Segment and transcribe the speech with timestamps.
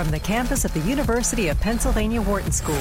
[0.00, 2.74] from the campus of the University of Pennsylvania Wharton School.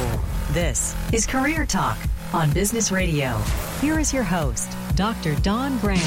[0.51, 1.97] This is Career Talk
[2.31, 3.37] on Business Radio.
[3.81, 5.35] Here is your host, Dr.
[5.41, 5.99] Dawn Graham.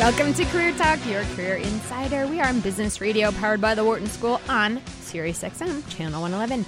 [0.00, 2.26] Welcome to Career Talk, your career insider.
[2.26, 6.66] We are on Business Radio, powered by the Wharton School on SiriusXM, Channel 111.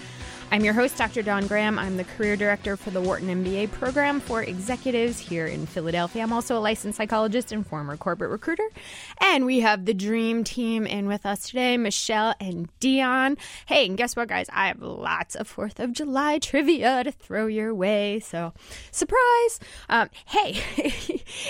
[0.51, 1.20] I'm your host, Dr.
[1.20, 1.79] Dawn Graham.
[1.79, 6.23] I'm the career director for the Wharton MBA program for executives here in Philadelphia.
[6.23, 8.66] I'm also a licensed psychologist and former corporate recruiter.
[9.20, 13.37] And we have the dream team in with us today, Michelle and Dion.
[13.66, 14.47] Hey, and guess what, guys?
[14.51, 18.19] I have lots of 4th of July trivia to throw your way.
[18.19, 18.55] So,
[18.91, 19.61] surprise.
[19.91, 20.62] Um, hey,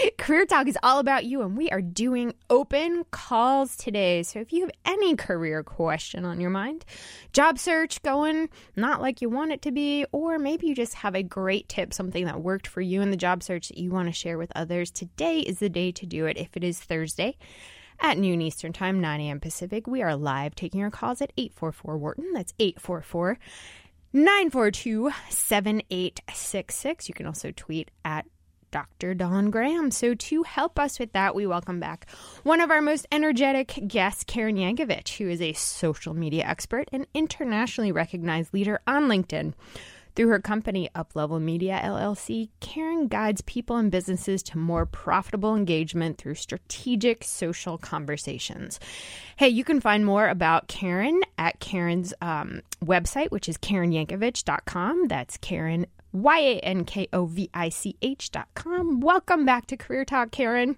[0.18, 4.24] Career Talk is all about you, and we are doing open calls today.
[4.24, 6.84] So, if you have any career question on your mind,
[7.32, 10.94] job search going, not not like you want it to be, or maybe you just
[10.94, 13.90] have a great tip, something that worked for you in the job search that you
[13.90, 14.90] want to share with others.
[14.90, 16.38] Today is the day to do it.
[16.38, 17.36] If it is Thursday,
[18.00, 19.40] at noon Eastern Time, 9 a.m.
[19.40, 19.86] Pacific.
[19.86, 22.32] We are live taking your calls at 844 Wharton.
[22.32, 23.38] That's 844
[24.14, 27.08] 942 7866.
[27.08, 28.24] You can also tweet at
[28.70, 29.14] Dr.
[29.14, 29.90] Dawn Graham.
[29.90, 32.06] So, to help us with that, we welcome back
[32.42, 37.06] one of our most energetic guests, Karen Yankovich, who is a social media expert and
[37.14, 39.54] internationally recognized leader on LinkedIn.
[40.18, 46.18] Through her company, Uplevel Media LLC, Karen guides people and businesses to more profitable engagement
[46.18, 48.80] through strategic social conversations.
[49.36, 55.06] Hey, you can find more about Karen at Karen's um, website, which is KarenYankovich.com.
[55.06, 59.00] That's Karen Y A N K O V I C H dot com.
[59.00, 60.76] Welcome back to Career Talk, Karen.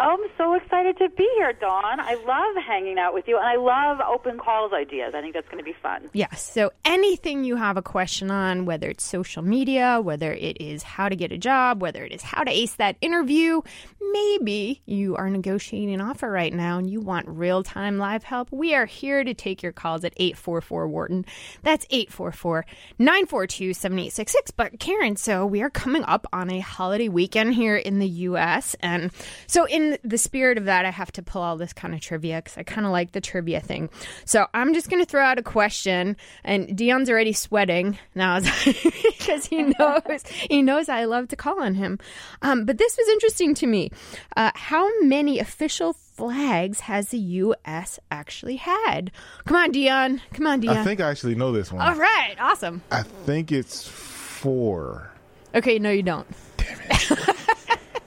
[0.00, 2.00] I'm so excited to be here, Dawn.
[2.00, 5.12] I love hanging out with you, and I love open calls ideas.
[5.14, 6.08] I think that's going to be fun.
[6.14, 6.42] Yes.
[6.42, 11.10] So, anything you have a question on, whether it's social media, whether it is how
[11.10, 13.60] to get a job, whether it is how to ace that interview,
[14.12, 18.50] maybe you are negotiating an offer right now and you want real time live help,
[18.50, 21.26] we are here to take your calls at 844 Wharton.
[21.62, 22.64] That's 844
[22.98, 24.50] 942 7866.
[24.52, 28.74] But, Karen, so we are coming up on a holiday weekend here in the U.S.
[28.80, 29.10] And
[29.46, 32.36] so, in the spirit of that, I have to pull all this kind of trivia
[32.36, 33.90] because I kind of like the trivia thing.
[34.24, 39.46] So I'm just going to throw out a question, and Dion's already sweating now because
[39.50, 41.98] he knows he knows I love to call on him.
[42.42, 43.90] Um, but this was interesting to me.
[44.36, 47.98] Uh, how many official flags has the U.S.
[48.10, 49.10] actually had?
[49.46, 50.20] Come on, Dion.
[50.32, 50.76] Come on, Dion.
[50.76, 51.86] I think I actually know this one.
[51.86, 52.82] All right, awesome.
[52.90, 55.10] I think it's four.
[55.54, 56.26] Okay, no, you don't.
[56.56, 57.18] Damn it.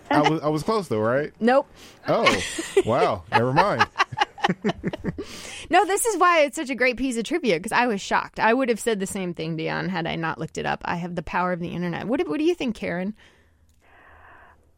[0.10, 1.32] I was I was close though, right?
[1.40, 1.68] Nope.
[2.08, 2.42] Oh,
[2.86, 3.24] wow.
[3.32, 3.88] Never mind.
[5.70, 8.40] no, this is why it's such a great piece of trivia because I was shocked.
[8.40, 10.82] I would have said the same thing, Dion, had I not looked it up.
[10.86, 12.08] I have the power of the internet.
[12.08, 13.16] What, what do you think, Karen?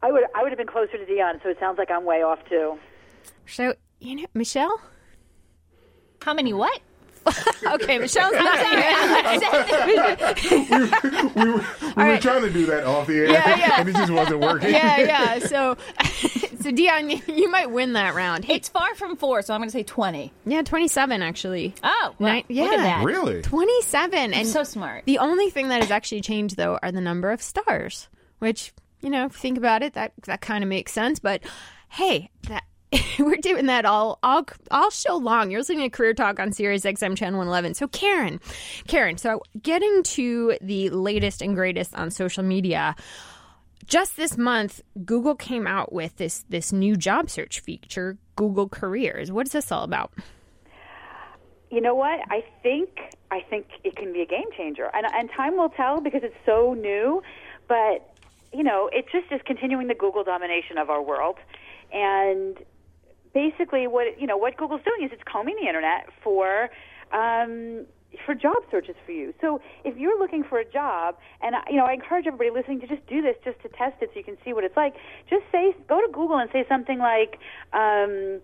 [0.02, 2.22] I would I would have been closer to Dion, so it sounds like I'm way
[2.22, 2.78] off too.
[3.46, 4.80] So you know, Michelle.
[6.22, 6.80] How many what?
[7.66, 9.86] okay, Michelle's not here.
[9.86, 9.88] we,
[11.44, 11.64] we, were,
[11.96, 13.80] we were trying to do that off the air, yeah, yeah.
[13.80, 14.70] and it just wasn't working.
[14.70, 15.38] Yeah, yeah.
[15.40, 15.76] So,
[16.60, 18.44] so Dion, you might win that round.
[18.44, 20.32] Hey, it's far from four, so I'm going to say twenty.
[20.44, 21.74] Yeah, twenty-seven actually.
[21.82, 23.04] Oh, well, Nine, yeah, look at that.
[23.04, 25.04] Really, twenty-seven, and so smart.
[25.06, 28.08] The only thing that has actually changed though are the number of stars,
[28.38, 31.18] which you know, if you think about it, that that kind of makes sense.
[31.18, 31.42] But
[31.88, 32.64] hey, that
[33.18, 35.50] we're doing that all all all show long.
[35.50, 37.74] You're listening to Career Talk on Sirius XM Channel 111.
[37.74, 38.40] So Karen,
[38.86, 42.94] Karen, so getting to the latest and greatest on social media.
[43.86, 49.30] Just this month, Google came out with this this new job search feature, Google Careers.
[49.30, 50.12] What is this all about?
[51.70, 52.20] You know what?
[52.30, 52.90] I think
[53.30, 56.36] I think it can be a game changer, and and time will tell because it's
[56.44, 57.22] so new.
[57.68, 58.14] But
[58.52, 61.36] you know, it just is continuing the Google domination of our world,
[61.92, 62.56] and
[63.36, 66.70] basically what you know what Google's doing is it's combing the internet for
[67.12, 67.84] um,
[68.24, 69.34] for job searches for you.
[69.42, 72.86] So if you're looking for a job, and you know, I encourage everybody listening to
[72.86, 74.94] just do this just to test it so you can see what it's like.
[75.28, 77.38] Just say, go to Google and say something like,
[77.74, 78.40] um,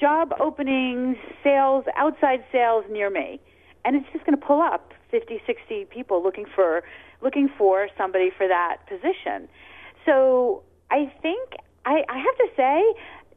[0.00, 3.40] "job openings, sales, outside sales near me,"
[3.84, 6.82] and it's just going to pull up 50, 60 people looking for
[7.20, 9.48] looking for somebody for that position.
[10.04, 11.54] So I think
[11.84, 12.82] I, I have to say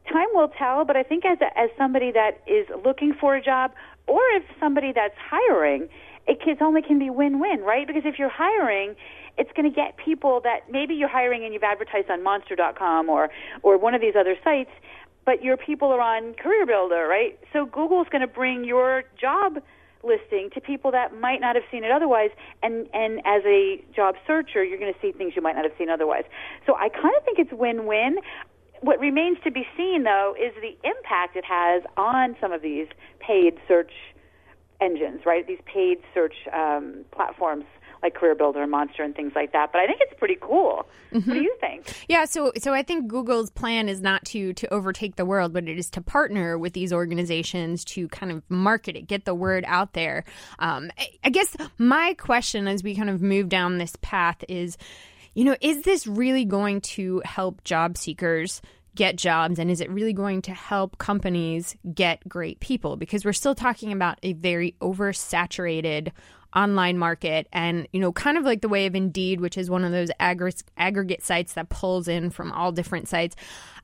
[0.08, 3.42] time will tell, but I think as a, as somebody that is looking for a
[3.42, 3.72] job,
[4.06, 5.88] or if somebody that's hiring,
[6.26, 7.86] it can, only can be win-win, right?
[7.86, 8.94] Because if you're hiring,
[9.38, 13.30] it's going to get people that maybe you're hiring and you've advertised on Monster.com or
[13.62, 14.70] or one of these other sites,
[15.24, 17.38] but your people are on Career Builder, right?
[17.52, 19.58] So Google's going to bring your job
[20.02, 22.30] listing to people that might not have seen it otherwise
[22.62, 25.72] and and as a job searcher you're going to see things you might not have
[25.76, 26.22] seen otherwise
[26.64, 28.16] so i kind of think it's win-win
[28.80, 32.86] what remains to be seen though is the impact it has on some of these
[33.18, 33.92] paid search
[34.80, 37.64] engines right these paid search um, platforms
[38.02, 39.72] like Career Builder and Monster and things like that.
[39.72, 40.86] But I think it's pretty cool.
[41.12, 41.28] Mm-hmm.
[41.28, 41.92] What do you think?
[42.08, 45.68] Yeah, so so I think Google's plan is not to to overtake the world, but
[45.68, 49.64] it is to partner with these organizations to kind of market it, get the word
[49.66, 50.24] out there.
[50.58, 54.76] Um, I, I guess my question as we kind of move down this path is,
[55.36, 58.60] you know, is this really going to help job seekers?
[58.94, 63.32] get jobs and is it really going to help companies get great people because we're
[63.34, 66.12] still talking about a very oversaturated
[66.56, 69.84] online market and you know kind of like the way of indeed which is one
[69.84, 73.36] of those aggr- aggregate sites that pulls in from all different sites.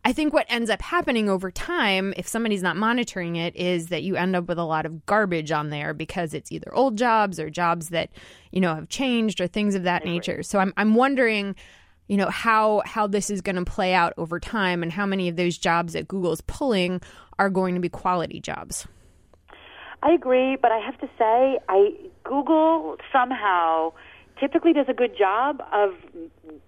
[0.05, 4.03] I think what ends up happening over time if somebody's not monitoring it is that
[4.03, 7.39] you end up with a lot of garbage on there because it's either old jobs
[7.39, 8.11] or jobs that
[8.51, 10.43] you know have changed or things of that nature.
[10.43, 11.55] So i'm, I'm wondering
[12.09, 15.29] you know how how this is going to play out over time and how many
[15.29, 17.01] of those jobs that google's pulling
[17.39, 18.87] are going to be quality jobs.
[20.03, 21.91] I agree, but I have to say, I
[22.25, 23.93] Google somehow
[24.41, 25.95] typically does a good job of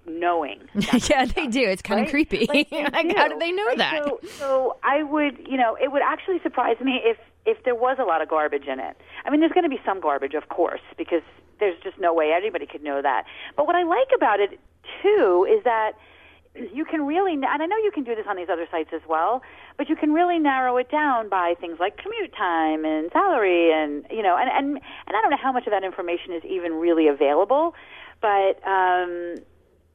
[0.06, 0.60] knowing.
[0.74, 1.62] yeah, they do.
[1.62, 2.06] It's kind right?
[2.06, 2.46] of creepy.
[2.46, 3.78] Like, like do, how do they know right?
[3.78, 4.04] that?
[4.04, 7.98] So, so I would, you know, it would actually surprise me if if there was
[8.00, 8.96] a lot of garbage in it.
[9.26, 11.20] I mean, there's going to be some garbage, of course, because
[11.60, 13.24] there's just no way anybody could know that.
[13.56, 14.58] But what I like about it
[15.02, 15.92] too is that
[16.54, 19.00] you can really, and I know you can do this on these other sites as
[19.08, 19.42] well,
[19.76, 24.06] but you can really narrow it down by things like commute time and salary, and
[24.10, 26.74] you know, and and and I don't know how much of that information is even
[26.74, 27.74] really available,
[28.20, 29.36] but um,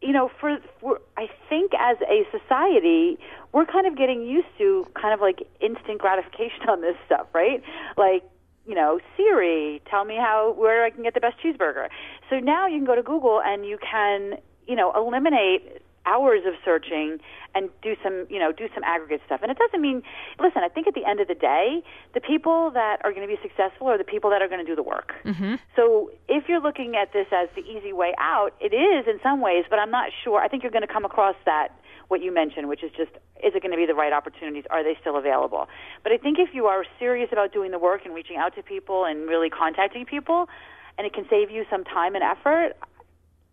[0.01, 3.17] you know, for, for I think as a society,
[3.53, 7.63] we're kind of getting used to kind of like instant gratification on this stuff, right?
[7.95, 8.23] Like
[8.67, 11.87] you know, Siri, tell me how where I can get the best cheeseburger.
[12.29, 16.53] So now you can go to Google and you can, you know, eliminate hours of
[16.65, 17.19] searching
[17.53, 19.41] and do some, you know, do some aggregate stuff.
[19.41, 20.01] And it doesn't mean,
[20.39, 21.83] listen, I think at the end of the day,
[22.13, 24.69] the people that are going to be successful are the people that are going to
[24.69, 25.13] do the work.
[25.23, 25.55] Mm-hmm.
[25.75, 29.41] So if you're looking at this as the easy way out, it is in some
[29.41, 30.41] ways, but I'm not sure.
[30.41, 31.69] I think you're going to come across that
[32.09, 33.11] what you mentioned, which is just
[33.43, 34.65] is it going to be the right opportunities?
[34.69, 35.67] Are they still available?
[36.03, 38.63] But I think if you are serious about doing the work and reaching out to
[38.63, 40.49] people and really contacting people,
[40.97, 42.73] and it can save you some time and effort,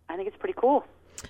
[0.09, 0.83] I think it's pretty cool.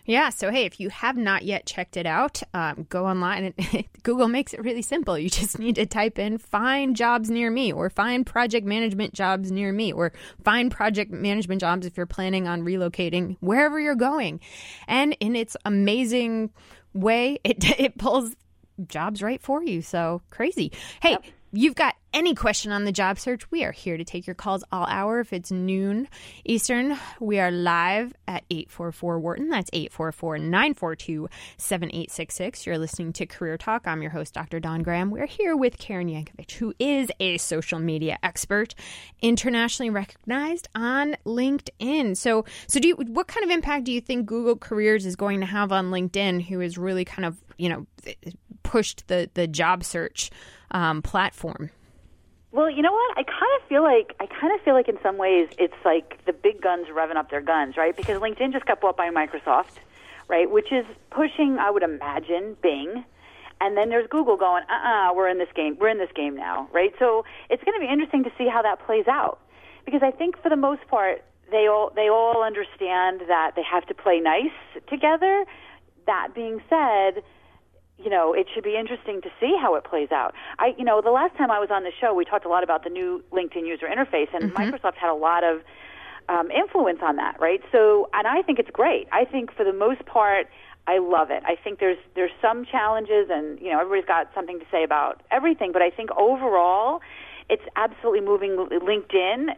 [0.05, 0.29] Yeah.
[0.29, 4.27] So, hey, if you have not yet checked it out, um, go online and Google
[4.27, 5.17] makes it really simple.
[5.17, 9.51] You just need to type in find jobs near me or find project management jobs
[9.51, 10.13] near me or
[10.43, 14.39] find project management jobs if you're planning on relocating wherever you're going.
[14.87, 16.51] And in its amazing
[16.93, 18.35] way, it, it pulls
[18.87, 19.81] jobs right for you.
[19.81, 20.71] So crazy.
[21.01, 21.23] Hey, yep
[21.57, 24.63] you've got any question on the job search, we are here to take your calls
[24.71, 25.19] all hour.
[25.19, 26.07] If it's noon
[26.45, 29.49] Eastern, we are live at 844 Wharton.
[29.49, 31.27] That's 844 942
[31.57, 32.65] 7866.
[32.65, 33.87] You're listening to Career Talk.
[33.87, 34.59] I'm your host, Dr.
[34.59, 35.09] Dawn Graham.
[35.09, 38.75] We're here with Karen Yankovich, who is a social media expert,
[39.21, 42.17] internationally recognized on LinkedIn.
[42.17, 45.39] So, so do you, what kind of impact do you think Google Careers is going
[45.39, 47.87] to have on LinkedIn, who is really kind of, you know,
[48.67, 50.29] pushed the, the job search?
[50.71, 51.69] um, platform?
[52.51, 53.17] Well, you know what?
[53.17, 56.23] I kind of feel like I kind of feel like in some ways it's like
[56.25, 57.95] the big guns revving up their guns, right?
[57.95, 59.77] Because LinkedIn just got bought by Microsoft,
[60.27, 60.49] right?
[60.49, 63.03] Which is pushing, I would imagine, Bing.
[63.59, 65.77] And then there's Google going, uh-uh, we're in this game.
[65.79, 66.93] We're in this game now, right?
[66.99, 69.39] So it's going to be interesting to see how that plays out.
[69.83, 73.85] Because I think for the most part, they all they all understand that they have
[73.87, 74.51] to play nice
[74.89, 75.45] together.
[76.05, 77.23] That being said,
[77.97, 80.33] you know, it should be interesting to see how it plays out.
[80.59, 82.63] I, you know, the last time I was on the show, we talked a lot
[82.63, 84.55] about the new LinkedIn user interface, and mm-hmm.
[84.55, 85.61] Microsoft had a lot of
[86.29, 87.61] um, influence on that, right?
[87.71, 89.07] So, and I think it's great.
[89.11, 90.47] I think for the most part,
[90.85, 91.43] I love it.
[91.45, 95.21] I think there's there's some challenges, and you know, everybody's got something to say about
[95.31, 97.01] everything, but I think overall,
[97.49, 99.55] it's absolutely moving LinkedIn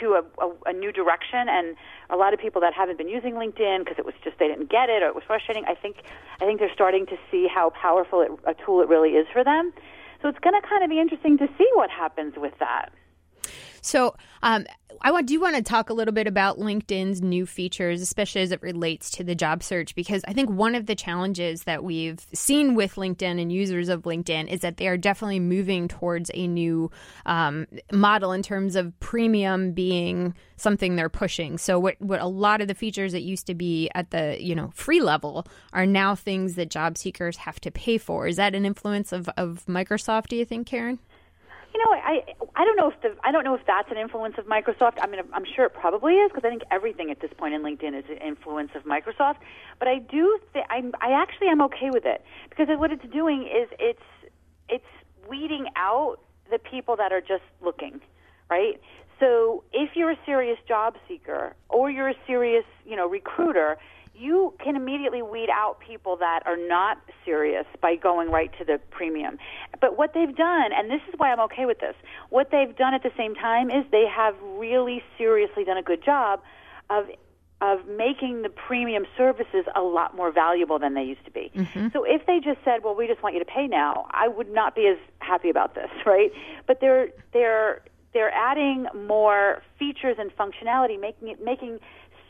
[0.00, 1.76] to a, a, a new direction and
[2.10, 4.70] a lot of people that haven't been using LinkedIn because it was just they didn't
[4.70, 5.64] get it or it was frustrating.
[5.66, 5.96] I think
[6.40, 9.44] I think they're starting to see how powerful it, a tool it really is for
[9.44, 9.72] them.
[10.22, 12.92] So it's going to kind of be interesting to see what happens with that.
[13.84, 14.66] So, um,
[15.02, 18.62] I do want to talk a little bit about LinkedIn's new features, especially as it
[18.62, 22.74] relates to the job search, because I think one of the challenges that we've seen
[22.74, 26.90] with LinkedIn and users of LinkedIn is that they are definitely moving towards a new
[27.26, 31.58] um, model in terms of premium being something they're pushing.
[31.58, 34.54] So, what, what a lot of the features that used to be at the you
[34.54, 38.26] know free level are now things that job seekers have to pay for.
[38.26, 40.28] Is that an influence of, of Microsoft?
[40.28, 40.98] Do you think, Karen?
[41.74, 42.22] You know, I
[42.54, 44.98] I don't know if the I don't know if that's an influence of Microsoft.
[45.02, 47.62] I mean, I'm sure it probably is because I think everything at this point in
[47.62, 49.38] LinkedIn is an influence of Microsoft.
[49.80, 53.42] But I do think I I actually am okay with it because what it's doing
[53.42, 54.08] is it's
[54.68, 54.84] it's
[55.28, 56.18] weeding out
[56.50, 58.00] the people that are just looking,
[58.48, 58.80] right?
[59.18, 63.78] So if you're a serious job seeker or you're a serious, you know, recruiter,
[64.14, 68.78] you can immediately weed out people that are not serious by going right to the
[68.90, 69.38] premium.
[69.80, 71.94] But what they've done, and this is why I'm okay with this,
[72.30, 76.04] what they've done at the same time is they have really seriously done a good
[76.04, 76.42] job
[76.90, 77.06] of
[77.60, 81.50] of making the premium services a lot more valuable than they used to be.
[81.54, 81.88] Mm-hmm.
[81.92, 84.52] So if they just said, "Well, we just want you to pay now," I would
[84.52, 86.30] not be as happy about this, right?
[86.66, 91.80] But they're they're they're adding more features and functionality, making it making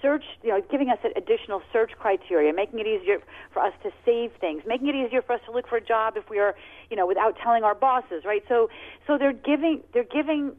[0.04, 3.20] search, you know, giving us additional search criteria, making it easier
[3.52, 6.14] for us to save things, making it easier for us to look for a job
[6.16, 6.54] if we are,
[6.90, 8.44] you know, without telling our bosses, right?
[8.46, 8.68] So,
[9.06, 10.52] so they're giving, they're giving,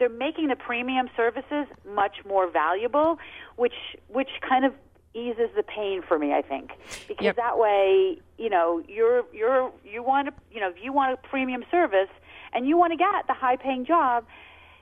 [0.00, 3.18] they're making the premium services much more valuable,
[3.54, 4.72] which, which kind of
[5.14, 6.72] eases the pain for me, I think,
[7.06, 7.36] because yep.
[7.36, 11.28] that way, you know, you're, you're, you want to, you know, if you want a
[11.28, 12.10] premium service
[12.52, 14.24] and you want to get the high paying job,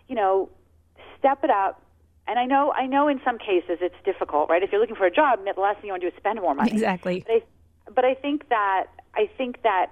[0.08, 0.48] you know,
[1.18, 1.82] step it up
[2.30, 4.62] and I know, I know, in some cases it's difficult, right?
[4.62, 6.40] If you're looking for a job, the last thing you want to do is spend
[6.40, 6.70] more money.
[6.70, 7.24] Exactly.
[7.26, 7.42] But I,
[7.92, 9.90] but I think that I think that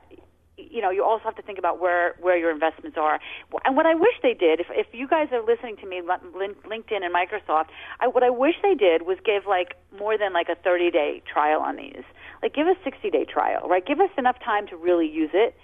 [0.57, 3.19] you know you also have to think about where where your investments are.
[3.65, 7.03] And what I wish they did, if if you guys are listening to me, LinkedIn
[7.03, 7.67] and Microsoft,
[7.99, 11.23] I, what I wish they did was give like more than like a 30 day
[11.27, 12.05] trial on these.
[12.41, 13.85] Like give a 60 day trial, right?
[13.85, 15.57] Give us enough time to really use it.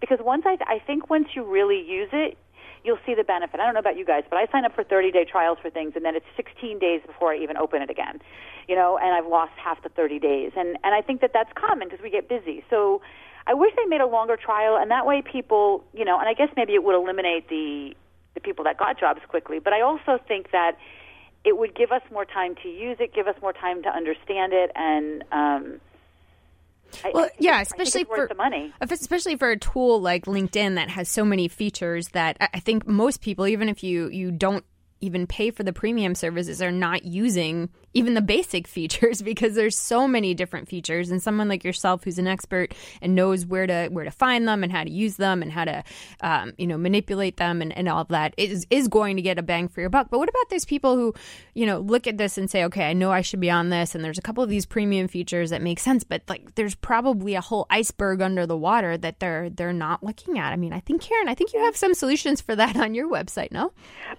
[0.00, 2.38] Because once I, I think once you really use it,
[2.84, 3.60] you'll see the benefit.
[3.60, 5.70] I don't know about you guys, but I sign up for 30 day trials for
[5.70, 8.20] things, and then it's 16 days before I even open it again.
[8.68, 11.50] You know, and I've lost half the 30 days, and and I think that that's
[11.54, 12.64] common because we get busy.
[12.70, 13.02] So.
[13.44, 16.32] I wish they made a longer trial, and that way people, you know, and I
[16.32, 17.92] guess maybe it would eliminate the
[18.34, 19.58] the people that got jobs quickly.
[19.58, 20.76] But I also think that
[21.44, 24.52] it would give us more time to use it, give us more time to understand
[24.52, 25.80] it, and um,
[27.12, 28.72] well, yeah, especially for the money.
[28.80, 33.20] Especially for a tool like LinkedIn that has so many features that I think most
[33.20, 34.64] people, even if you you don't
[35.00, 39.78] even pay for the premium services, are not using even the basic features because there's
[39.78, 43.88] so many different features and someone like yourself who's an expert and knows where to
[43.88, 45.84] where to find them and how to use them and how to
[46.20, 49.38] um, you know manipulate them and, and all of that is is going to get
[49.38, 50.08] a bang for your buck.
[50.10, 51.14] But what about those people who
[51.54, 53.94] you know look at this and say okay i know i should be on this
[53.94, 57.34] and there's a couple of these premium features that make sense but like there's probably
[57.34, 60.52] a whole iceberg under the water that they're they're not looking at.
[60.52, 63.08] I mean i think karen i think you have some solutions for that on your
[63.08, 63.72] website no?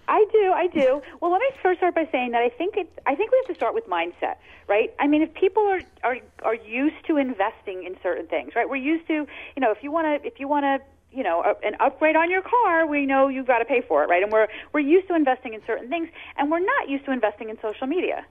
[0.08, 1.02] I do i do.
[1.22, 3.56] Well let me first start by saying that i think it i think we have
[3.56, 4.36] to start with mindset,
[4.68, 4.94] right?
[5.00, 8.68] I mean, if people are are are used to investing in certain things, right?
[8.68, 10.80] We're used to, you know, if you want to if you want to
[11.18, 14.10] you know an upgrade on your car we know you've got to pay for it
[14.10, 17.12] right and we're we're used to investing in certain things and we're not used to
[17.12, 18.26] investing in social media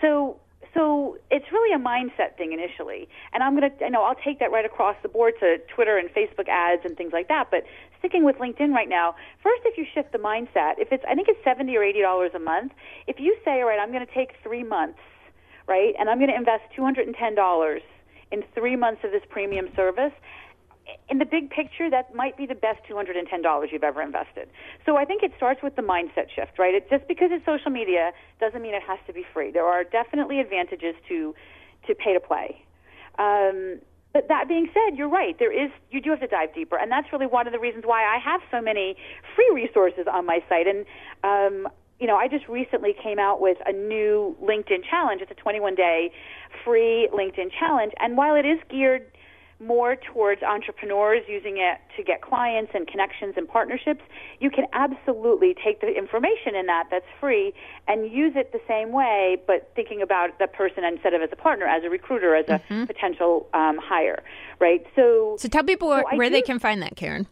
[0.00, 0.36] so
[0.74, 4.40] so it's really a mindset thing initially and i'm going to you know i'll take
[4.40, 7.62] that right across the board to twitter and facebook ads and things like that but
[8.04, 11.28] sticking with LinkedIn right now, first, if you shift the mindset, if it's, I think
[11.28, 12.72] it's 70 or $80 a month,
[13.06, 14.98] if you say, all right, I'm going to take three months,
[15.66, 17.80] right, and I'm going to invest $210
[18.30, 20.12] in three months of this premium service,
[21.08, 24.50] in the big picture, that might be the best $210 you've ever invested.
[24.84, 26.74] So I think it starts with the mindset shift, right?
[26.74, 29.50] It, just because it's social media doesn't mean it has to be free.
[29.50, 31.34] There are definitely advantages to,
[31.86, 32.66] to pay to play.
[33.18, 33.80] Um,
[34.14, 35.36] but that being said, you're right.
[35.38, 37.84] There is you do have to dive deeper, and that's really one of the reasons
[37.84, 38.96] why I have so many
[39.34, 40.66] free resources on my site.
[40.68, 40.86] And
[41.24, 41.68] um,
[41.98, 45.20] you know, I just recently came out with a new LinkedIn challenge.
[45.20, 46.12] It's a 21 day
[46.64, 49.10] free LinkedIn challenge, and while it is geared
[49.60, 54.02] more towards entrepreneurs using it to get clients and connections and partnerships,
[54.40, 57.54] you can absolutely take the information in that that's free
[57.88, 61.36] and use it the same way, but thinking about the person instead of as a
[61.36, 62.82] partner, as a recruiter, as mm-hmm.
[62.82, 64.22] a potential um, hire,
[64.60, 64.84] right?
[64.96, 67.26] So, so tell people so where, they can find that, Karen.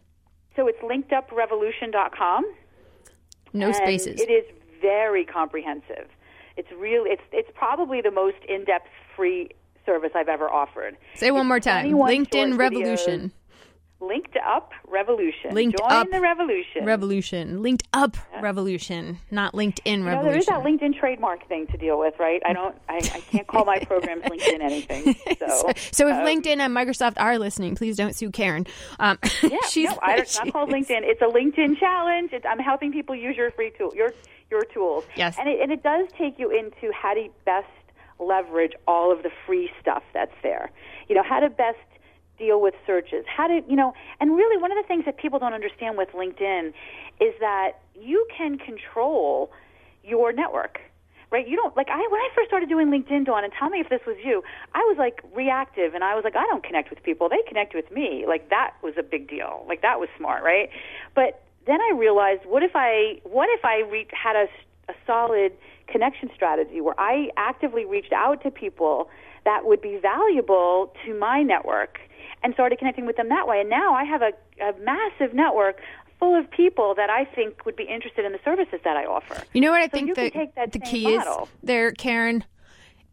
[0.55, 2.45] So it's linkeduprevolution.com.
[3.53, 4.19] No spaces.
[4.21, 4.45] It is
[4.81, 6.09] very comprehensive.
[6.55, 9.49] It's really it's it's probably the most in-depth free
[9.85, 10.97] service I've ever offered.
[11.15, 11.91] Say one more time.
[11.91, 13.31] LinkedIn Revolution.
[14.07, 15.53] Linked Up Revolution.
[15.53, 16.83] Linked Join up the revolution.
[16.83, 17.63] Revolution.
[17.63, 18.41] Linked Up yeah.
[18.41, 20.31] Revolution, not LinkedIn you know, Revolution.
[20.31, 22.41] there is that LinkedIn trademark thing to deal with, right?
[22.45, 22.75] I don't.
[22.89, 25.15] I, I can't call my programs LinkedIn anything.
[25.39, 28.67] So, so, so if um, LinkedIn and Microsoft are listening, please don't sue Karen.
[28.99, 31.01] Um, yeah, she's, no, I, it's not called LinkedIn.
[31.01, 32.31] It's a LinkedIn challenge.
[32.33, 34.13] It's, I'm helping people use your free tool, your
[34.51, 35.05] your tools.
[35.15, 37.67] Yes, and it, and it does take you into how to best
[38.27, 40.71] leverage all of the free stuff that's there.
[41.07, 41.77] You know, how to best
[42.37, 43.25] deal with searches?
[43.27, 46.09] How to, you know, and really one of the things that people don't understand with
[46.09, 46.73] LinkedIn
[47.19, 49.51] is that you can control
[50.03, 50.79] your network.
[51.31, 51.47] Right?
[51.47, 53.89] You don't like I when I first started doing LinkedIn, Dawn, and tell me if
[53.89, 54.43] this was you.
[54.75, 57.73] I was like reactive, and I was like, I don't connect with people; they connect
[57.73, 58.25] with me.
[58.27, 59.65] Like that was a big deal.
[59.67, 60.69] Like that was smart, right?
[61.15, 64.45] But then I realized, what if I what if I re- had a,
[64.89, 65.53] a solid
[65.87, 69.09] connection strategy where I actively reached out to people
[69.45, 71.99] that would be valuable to my network
[72.43, 73.59] and started connecting with them that way.
[73.61, 74.31] And now I have a,
[74.63, 75.79] a massive network
[76.19, 79.43] full of people that I think would be interested in the services that I offer.
[79.53, 81.43] You know what I So think the, take that the key model.
[81.43, 82.45] is there, Karen,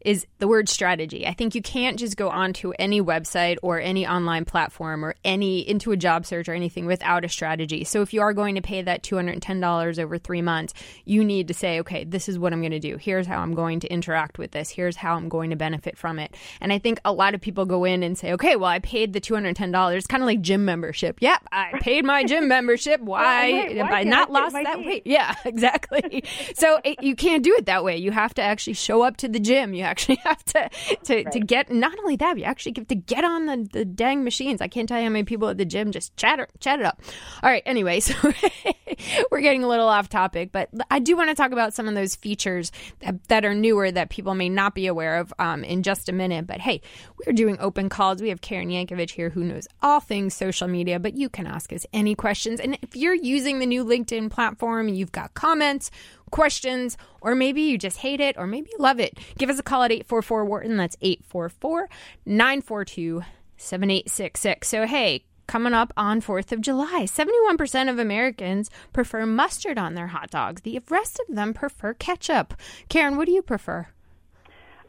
[0.05, 1.27] is the word strategy.
[1.27, 5.67] I think you can't just go onto any website or any online platform or any
[5.67, 7.83] into a job search or anything without a strategy.
[7.83, 10.73] So if you are going to pay that $210 over 3 months,
[11.05, 12.97] you need to say, okay, this is what I'm going to do.
[12.97, 14.69] Here's how I'm going to interact with this.
[14.69, 16.35] Here's how I'm going to benefit from it.
[16.59, 19.13] And I think a lot of people go in and say, okay, well, I paid
[19.13, 19.95] the $210.
[19.95, 21.17] It's kind of like gym membership.
[21.21, 23.01] Yep, I paid my gym membership.
[23.11, 24.85] Why wait, why I can't I lost that teeth?
[24.85, 25.03] weight?
[25.11, 26.23] Yeah, exactly.
[26.55, 27.97] so it, you can't do it that way.
[27.97, 29.73] You have to actually show up to the gym.
[29.73, 30.69] You actually have to
[31.03, 34.23] to, to get not only that, you actually have to get on the, the dang
[34.23, 34.61] machines.
[34.61, 37.01] I can't tell you how many people at the gym just chatter chat it up.
[37.43, 38.13] All right, anyway, so
[39.31, 41.95] we're getting a little off topic, but I do want to talk about some of
[41.95, 45.83] those features that, that are newer that people may not be aware of um, in
[45.83, 46.47] just a minute.
[46.47, 46.81] But hey,
[47.25, 48.21] we're doing open calls.
[48.21, 51.73] We have Karen Yankovich here who knows all things social media, but you can ask
[51.73, 52.59] us any questions.
[52.59, 55.91] And if you're using the new LinkedIn platform, you've got comments,
[56.31, 59.63] questions, or maybe you just hate it, or maybe you love it, give us a
[59.63, 60.77] call at 844 Wharton.
[60.77, 61.89] That's 844
[62.25, 63.21] 942
[63.57, 64.67] 7866.
[64.67, 70.07] So, hey, coming up on 4th of July, 71% of Americans prefer mustard on their
[70.07, 70.61] hot dogs.
[70.61, 72.53] The rest of them prefer ketchup.
[72.89, 73.89] Karen, what do you prefer?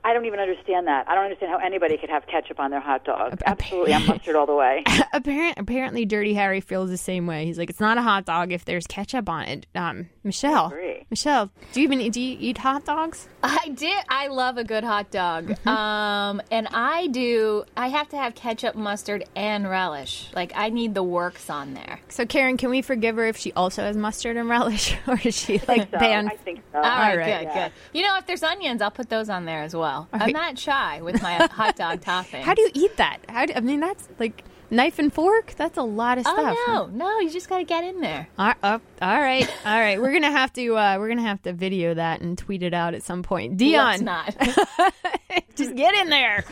[0.05, 1.09] I don't even understand that.
[1.09, 3.41] I don't understand how anybody could have ketchup on their hot dog.
[3.47, 4.83] Absolutely, I'm mustard all the way.
[5.13, 7.45] Apparent, apparently, Dirty Harry feels the same way.
[7.47, 9.67] He's like, it's not a hot dog if there's ketchup on it.
[9.75, 10.73] Um, Michelle.
[11.11, 13.29] Michelle, do you even do you eat hot dogs?
[13.43, 14.03] I did.
[14.09, 15.51] I love a good hot dog.
[15.67, 17.65] Um, and I do.
[17.77, 20.31] I have to have ketchup, mustard, and relish.
[20.35, 22.01] Like I need the works on there.
[22.09, 25.37] So, Karen, can we forgive her if she also has mustard and relish, or is
[25.37, 26.29] she like So, banned?
[26.31, 26.79] I think so.
[26.79, 27.43] All right, right.
[27.45, 27.73] good, good.
[27.93, 29.92] You know, if there's onions, I'll put those on there as well.
[30.13, 32.43] I'm not shy with my hot dog topping.
[32.43, 33.19] How do you eat that?
[33.29, 35.55] How do, I mean, that's like knife and fork.
[35.57, 36.57] That's a lot of stuff.
[36.69, 38.29] Oh no, no, you just got to get in there.
[38.39, 40.01] All, uh, all right, all right.
[40.01, 42.95] We're gonna have to uh, we're gonna have to video that and tweet it out
[42.95, 43.53] at some point.
[43.53, 44.35] Let's Dion, not.
[45.57, 46.45] just get in there.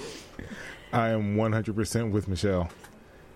[0.93, 2.69] I am 100% with Michelle.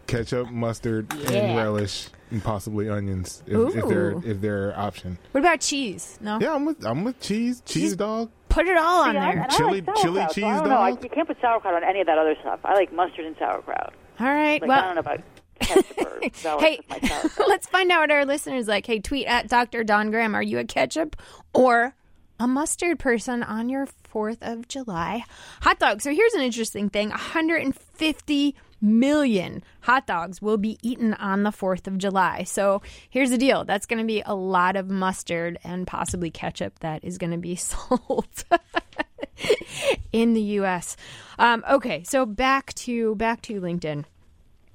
[0.07, 1.31] Ketchup, mustard, Yeah.
[1.31, 5.19] and relish, and possibly onions if, if they're if they're option.
[5.33, 6.19] What about cheese?
[6.21, 8.31] No, Yeah, I'm with I'm with cheese, cheese dog.
[8.55, 9.47] Put it all on there.
[9.51, 10.79] Chili- like chili sauerkraut, so cheese I don't know.
[10.79, 11.03] I, dog?
[11.03, 12.61] you can't put sauerkraut on any of that other stuff.
[12.65, 13.93] I like mustard and sauerkraut.
[14.21, 14.63] All right.
[14.63, 15.21] Like I don't know about
[15.59, 15.87] ketchup
[16.61, 17.49] hey, with my sauerkraut.
[17.49, 18.87] let's find out what our listeners like.
[18.87, 19.83] Hey, tweet at Dr.
[19.83, 20.35] Dawn Graham.
[20.35, 21.17] Are you a ketchup
[21.53, 21.95] or
[22.39, 25.25] a mustard person on your 4th of July
[25.63, 26.01] hot dog?
[26.01, 31.87] So here's an interesting thing 150 million hot dogs will be eaten on the 4th
[31.87, 32.45] of July.
[32.45, 36.79] So here's the deal that's going to be a lot of mustard and possibly ketchup
[36.81, 38.45] that is going to be sold.
[40.13, 40.97] in the U.S.
[41.39, 44.05] Um, okay, so back to back to LinkedIn.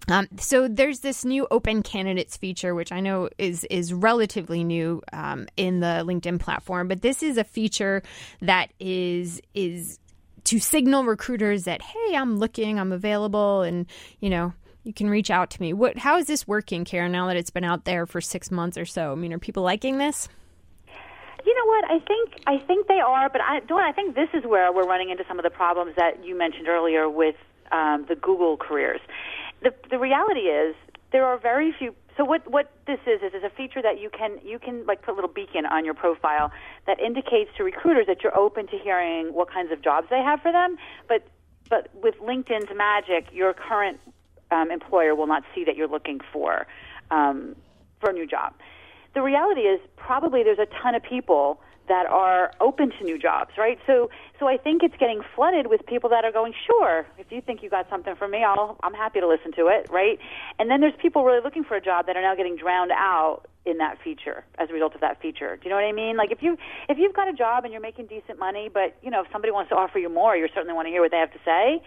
[0.09, 5.01] Um, so there's this new open candidates feature, which I know is is relatively new
[5.13, 8.01] um, in the LinkedIn platform, but this is a feature
[8.41, 9.99] that is is
[10.45, 13.85] to signal recruiters that hey, I'm looking, I'm available, and
[14.19, 15.73] you know you can reach out to me.
[15.73, 17.11] What how is this working, Karen?
[17.11, 19.63] Now that it's been out there for six months or so, I mean, are people
[19.63, 20.29] liking this?
[21.45, 21.85] You know what?
[21.85, 24.87] I think I think they are, but I Dawn, I think this is where we're
[24.87, 27.35] running into some of the problems that you mentioned earlier with
[27.71, 28.99] um, the Google careers.
[29.61, 30.75] The the reality is
[31.11, 31.93] there are very few.
[32.19, 35.01] So what what this is is is a feature that you can you can like
[35.03, 36.51] put a little beacon on your profile
[36.85, 40.41] that indicates to recruiters that you're open to hearing what kinds of jobs they have
[40.41, 40.75] for them.
[41.07, 41.25] But
[41.69, 44.01] but with LinkedIn's magic, your current
[44.51, 46.67] um, employer will not see that you're looking for
[47.09, 47.55] um,
[48.01, 48.53] for a new job
[49.13, 53.51] the reality is probably there's a ton of people that are open to new jobs,
[53.57, 53.77] right?
[53.85, 57.41] So, so I think it's getting flooded with people that are going, sure, if you
[57.41, 60.17] think you got something for me, I'll, I'm happy to listen to it, right?
[60.57, 63.41] And then there's people really looking for a job that are now getting drowned out
[63.65, 65.57] in that feature as a result of that feature.
[65.57, 66.15] Do you know what I mean?
[66.15, 69.11] Like if you if you've got a job and you're making decent money, but you
[69.11, 71.17] know if somebody wants to offer you more, you certainly want to hear what they
[71.17, 71.83] have to say.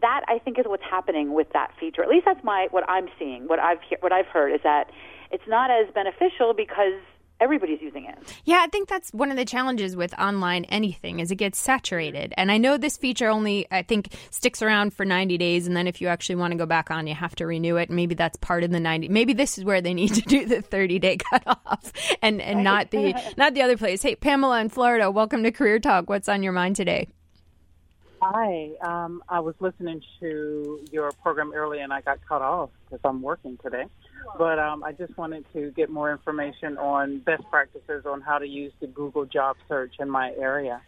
[0.00, 2.02] That I think is what's happening with that feature.
[2.02, 3.46] At least that's my what I'm seeing.
[3.46, 4.90] What I've what I've heard is that
[5.30, 7.00] it's not as beneficial because
[7.42, 8.16] everybody's using it.
[8.44, 12.32] Yeah, I think that's one of the challenges with online anything is it gets saturated.
[12.36, 15.88] And I know this feature only I think sticks around for 90 days and then
[15.88, 17.90] if you actually want to go back on you have to renew it.
[17.90, 19.08] Maybe that's part of the 90.
[19.08, 23.14] Maybe this is where they need to do the 30-day cutoff and and not the
[23.36, 24.02] not the other place.
[24.02, 26.08] Hey, Pamela in Florida, welcome to Career Talk.
[26.08, 27.08] What's on your mind today?
[28.22, 33.00] Hi, um, I was listening to your program earlier and I got cut off because
[33.04, 33.86] I'm working today.
[34.38, 38.46] But um, I just wanted to get more information on best practices on how to
[38.46, 40.80] use the Google job search in my area.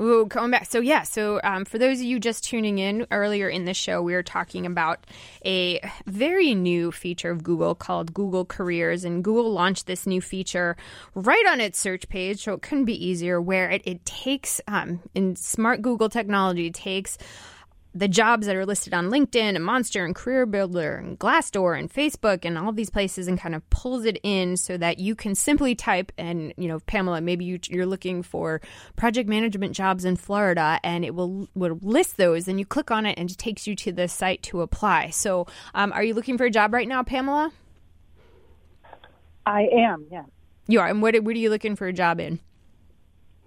[0.00, 0.66] Ooh, coming back.
[0.70, 1.02] So yeah.
[1.02, 4.22] So um, for those of you just tuning in earlier in the show, we were
[4.22, 5.06] talking about
[5.44, 10.76] a very new feature of Google called Google Careers, and Google launched this new feature
[11.14, 13.40] right on its search page, so it couldn't be easier.
[13.40, 17.18] Where it, it takes um, in smart Google technology takes
[17.94, 21.92] the jobs that are listed on LinkedIn and Monster and Career Builder and Glassdoor and
[21.92, 25.34] Facebook and all these places and kind of pulls it in so that you can
[25.34, 28.60] simply type and you know Pamela maybe you, you're looking for
[28.96, 33.04] project management jobs in Florida and it will will list those and you click on
[33.04, 35.10] it and it takes you to the site to apply.
[35.10, 37.52] So um, are you looking for a job right now, Pamela?
[39.44, 40.24] I am, yes.
[40.66, 40.86] You are.
[40.86, 42.40] And what what are you looking for a job in?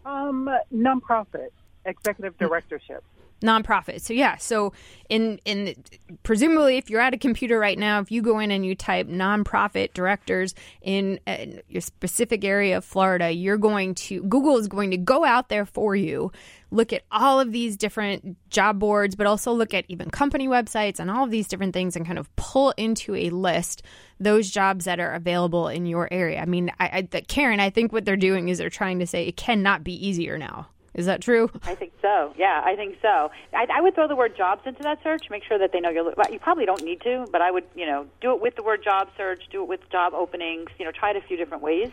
[0.06, 1.50] Um, nonprofit
[1.86, 3.04] executive directorship
[3.46, 4.02] nonprofit.
[4.02, 4.74] So yeah, so
[5.10, 5.76] in in
[6.24, 9.08] presumably if you're at a computer right now, if you go in and you type
[9.08, 14.92] nonprofit directors in, in your specific area of Florida, you're going to Google is going
[14.92, 16.32] to go out there for you,
[16.72, 21.00] look at all of these different job boards, but also look at even company websites
[21.00, 23.84] and all of these different things and kind of pull into a list
[24.20, 26.40] those jobs that are available in your area.
[26.40, 29.28] I mean, I, I Karen, I think what they're doing is they're trying to say
[29.28, 30.68] it cannot be easier now.
[30.96, 31.52] Is that true?
[31.64, 32.34] I think so.
[32.38, 33.30] Yeah, I think so.
[33.54, 35.26] I, I would throw the word jobs into that search.
[35.30, 36.06] Make sure that they know you're.
[36.06, 38.64] Well, you probably don't need to, but I would, you know, do it with the
[38.64, 39.44] word job search.
[39.52, 40.70] Do it with job openings.
[40.80, 41.90] You know, try it a few different ways.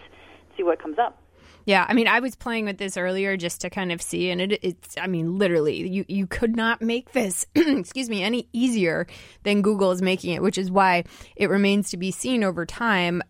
[0.56, 1.18] See what comes up.
[1.64, 4.40] Yeah, I mean, I was playing with this earlier just to kind of see, and
[4.40, 9.06] it, it's, I mean, literally, you, you could not make this, excuse me, any easier
[9.44, 11.04] than Google is making it, which is why
[11.36, 13.22] it remains to be seen over time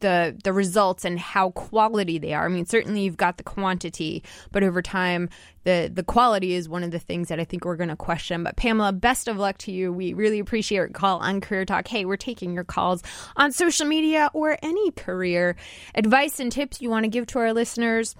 [0.00, 2.44] the the results and how quality they are.
[2.44, 4.22] I mean, certainly you've got the quantity,
[4.52, 5.28] but over time,
[5.64, 8.42] the the quality is one of the things that I think we're going to question.
[8.42, 9.92] But Pamela, best of luck to you.
[9.92, 11.86] We really appreciate your call on Career Talk.
[11.88, 13.02] Hey, we're taking your calls
[13.36, 15.56] on social media or any career
[15.94, 18.16] advice and tips you want to give to our listeners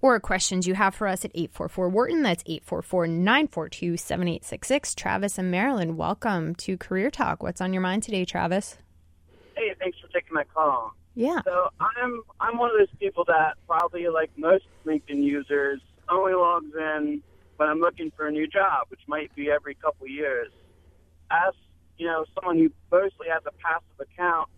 [0.00, 2.22] or questions you have for us at 844 Wharton.
[2.22, 4.94] That's 844 942 7866.
[4.94, 7.42] Travis and Marilyn, welcome to Career Talk.
[7.42, 8.78] What's on your mind today, Travis?
[9.58, 10.92] Hey, thanks for taking my call.
[11.16, 11.40] Yeah.
[11.44, 16.70] So I'm I'm one of those people that probably like most LinkedIn users only logs
[16.78, 17.22] in
[17.56, 20.52] when I'm looking for a new job, which might be every couple of years.
[21.32, 21.54] As
[21.96, 24.48] you know, someone who mostly has a passive account,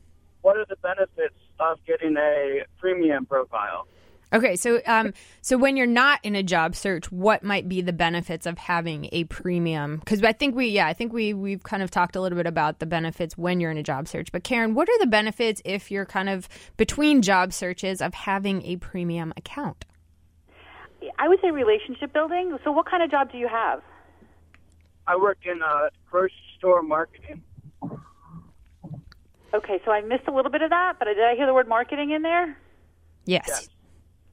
[0.42, 3.86] what are the benefits of getting a premium profile?
[4.32, 7.92] Okay, so um, so when you're not in a job search, what might be the
[7.92, 9.96] benefits of having a premium?
[9.98, 12.46] Because I think we, yeah, I think we we've kind of talked a little bit
[12.46, 14.30] about the benefits when you're in a job search.
[14.30, 18.62] But Karen, what are the benefits if you're kind of between job searches of having
[18.62, 19.84] a premium account?
[21.18, 22.56] I would say relationship building.
[22.62, 23.82] So, what kind of job do you have?
[25.06, 27.42] I work in uh, grocery store marketing.
[29.52, 31.66] Okay, so I missed a little bit of that, but did I hear the word
[31.66, 32.56] marketing in there?
[33.24, 33.44] Yes.
[33.48, 33.68] Yes.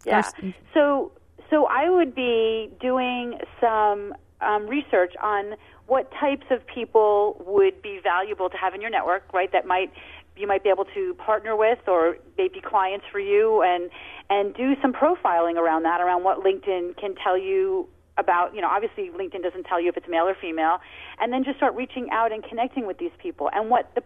[0.05, 0.29] Yeah.
[0.73, 1.11] So
[1.49, 5.55] so I would be doing some um, research on
[5.87, 9.51] what types of people would be valuable to have in your network, right?
[9.51, 9.91] That might
[10.35, 13.89] you might be able to partner with or maybe clients for you and
[14.29, 18.67] and do some profiling around that around what LinkedIn can tell you about you know
[18.67, 20.79] obviously LinkedIn doesn't tell you if it's male or female
[21.19, 24.01] and then just start reaching out and connecting with these people and what the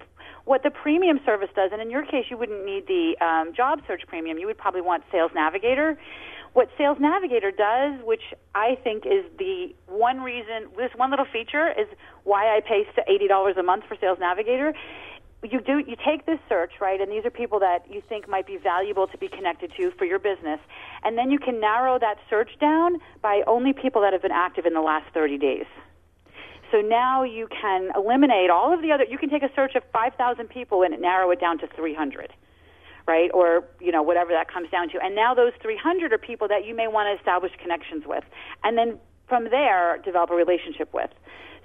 [0.45, 3.81] what the premium service does, and in your case, you wouldn't need the um, job
[3.87, 4.37] search premium.
[4.37, 5.97] You would probably want Sales Navigator.
[6.53, 11.69] What Sales Navigator does, which I think is the one reason, this one little feature
[11.71, 11.87] is
[12.23, 14.73] why I pay $80 a month for Sales Navigator.
[15.43, 18.45] You do you take this search right, and these are people that you think might
[18.45, 20.59] be valuable to be connected to for your business,
[21.03, 24.67] and then you can narrow that search down by only people that have been active
[24.67, 25.65] in the last 30 days.
[26.71, 29.03] So now you can eliminate all of the other.
[29.03, 32.33] You can take a search of 5,000 people and narrow it down to 300,
[33.07, 33.29] right?
[33.33, 34.99] Or you know whatever that comes down to.
[35.03, 38.23] And now those 300 are people that you may want to establish connections with,
[38.63, 41.09] and then from there develop a relationship with.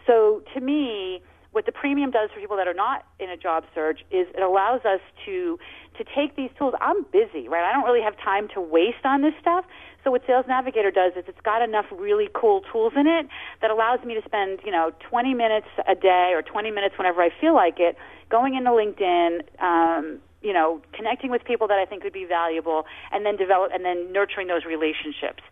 [0.06, 1.22] So to me,
[1.56, 4.42] what the premium does for people that are not in a job search is it
[4.42, 5.58] allows us to
[5.96, 6.74] to take these tools.
[6.82, 7.64] I'm busy, right?
[7.64, 9.64] I don't really have time to waste on this stuff.
[10.04, 13.26] So what Sales Navigator does is it's got enough really cool tools in it
[13.62, 17.22] that allows me to spend, you know, 20 minutes a day or 20 minutes whenever
[17.22, 17.96] I feel like it
[18.28, 22.84] going into LinkedIn, um, you know, connecting with people that I think would be valuable,
[23.10, 25.42] and then develop and then nurturing those relationships.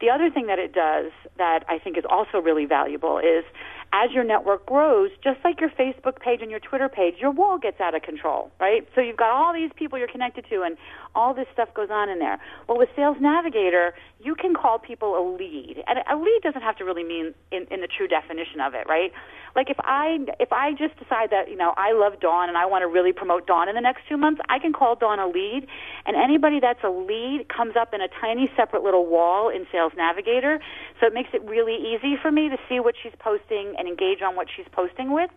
[0.00, 3.44] The other thing that it does that I think is also really valuable is
[3.92, 7.58] as your network grows, just like your Facebook page and your Twitter page, your wall
[7.58, 8.86] gets out of control, right?
[8.94, 10.76] So you've got all these people you're connected to and
[11.14, 12.38] all this stuff goes on in there.
[12.68, 15.82] Well, with Sales Navigator, you can call people a lead.
[15.86, 18.86] And a lead doesn't have to really mean in, in the true definition of it,
[18.88, 19.12] right?
[19.56, 22.66] Like if I if I just decide that, you know, I love Dawn and I
[22.66, 25.26] want to really promote Dawn in the next two months, I can call Dawn a
[25.26, 25.66] lead
[26.06, 29.92] and anybody that's a lead comes up in a tiny separate little wall in Sales
[29.96, 30.60] Navigator.
[31.00, 34.22] So it makes it really easy for me to see what she's posting and engage
[34.22, 35.30] on what she's posting with.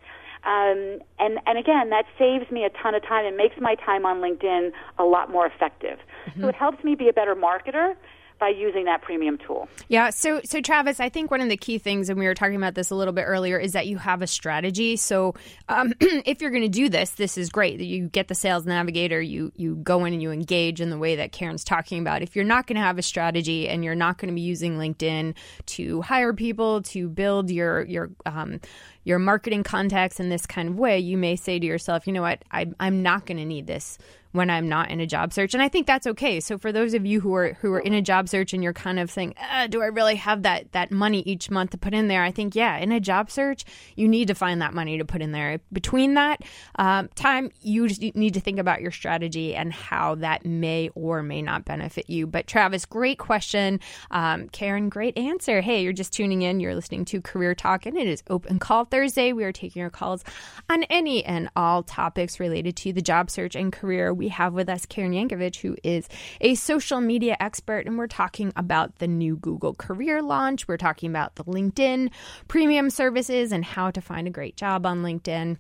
[0.44, 4.06] Um, and and again, that saves me a ton of time and makes my time
[4.06, 6.00] on LinkedIn a lot more effective.
[6.26, 6.42] Mm-hmm.
[6.42, 7.96] So it helps me be a better marketer
[8.42, 9.70] by using that premium tool.
[9.88, 10.10] Yeah.
[10.10, 12.74] So, so Travis, I think one of the key things, and we were talking about
[12.74, 14.98] this a little bit earlier, is that you have a strategy.
[14.98, 15.36] So,
[15.70, 17.80] um, if you're going to do this, this is great.
[17.80, 21.18] You get the sales navigator, you you go in and you engage in the way
[21.18, 22.24] that Karen's talking about.
[22.24, 24.80] If you're not going to have a strategy and you're not going to be using
[24.80, 25.36] LinkedIn
[25.68, 28.60] to hire people to build your your um,
[29.04, 32.22] your marketing contacts in this kind of way, you may say to yourself, you know
[32.22, 33.98] what, I, I'm not going to need this
[34.32, 36.40] when I'm not in a job search, and I think that's okay.
[36.40, 38.74] So for those of you who are who are in a job search and you're
[38.74, 41.94] kind of saying, uh, do I really have that that money each month to put
[41.94, 42.24] in there?
[42.24, 43.66] I think yeah, in a job search,
[43.96, 45.60] you need to find that money to put in there.
[45.72, 46.42] Between that
[46.76, 51.42] um, time, you need to think about your strategy and how that may or may
[51.42, 52.28] not benefit you.
[52.28, 53.80] But Travis, great question.
[54.12, 55.62] Um, Karen, great answer.
[55.62, 56.60] Hey, you're just tuning in.
[56.60, 59.34] You're listening to Career Talk, and it is Open Call Thursday.
[59.34, 60.24] We are taking your calls
[60.70, 64.70] on any and all topics related to the job search and career we have with
[64.70, 66.08] us Karen Yankovich, who is
[66.42, 70.68] a social media expert, and we're talking about the new Google career launch.
[70.68, 72.12] We're talking about the LinkedIn
[72.48, 75.58] premium services and how to find a great job on LinkedIn,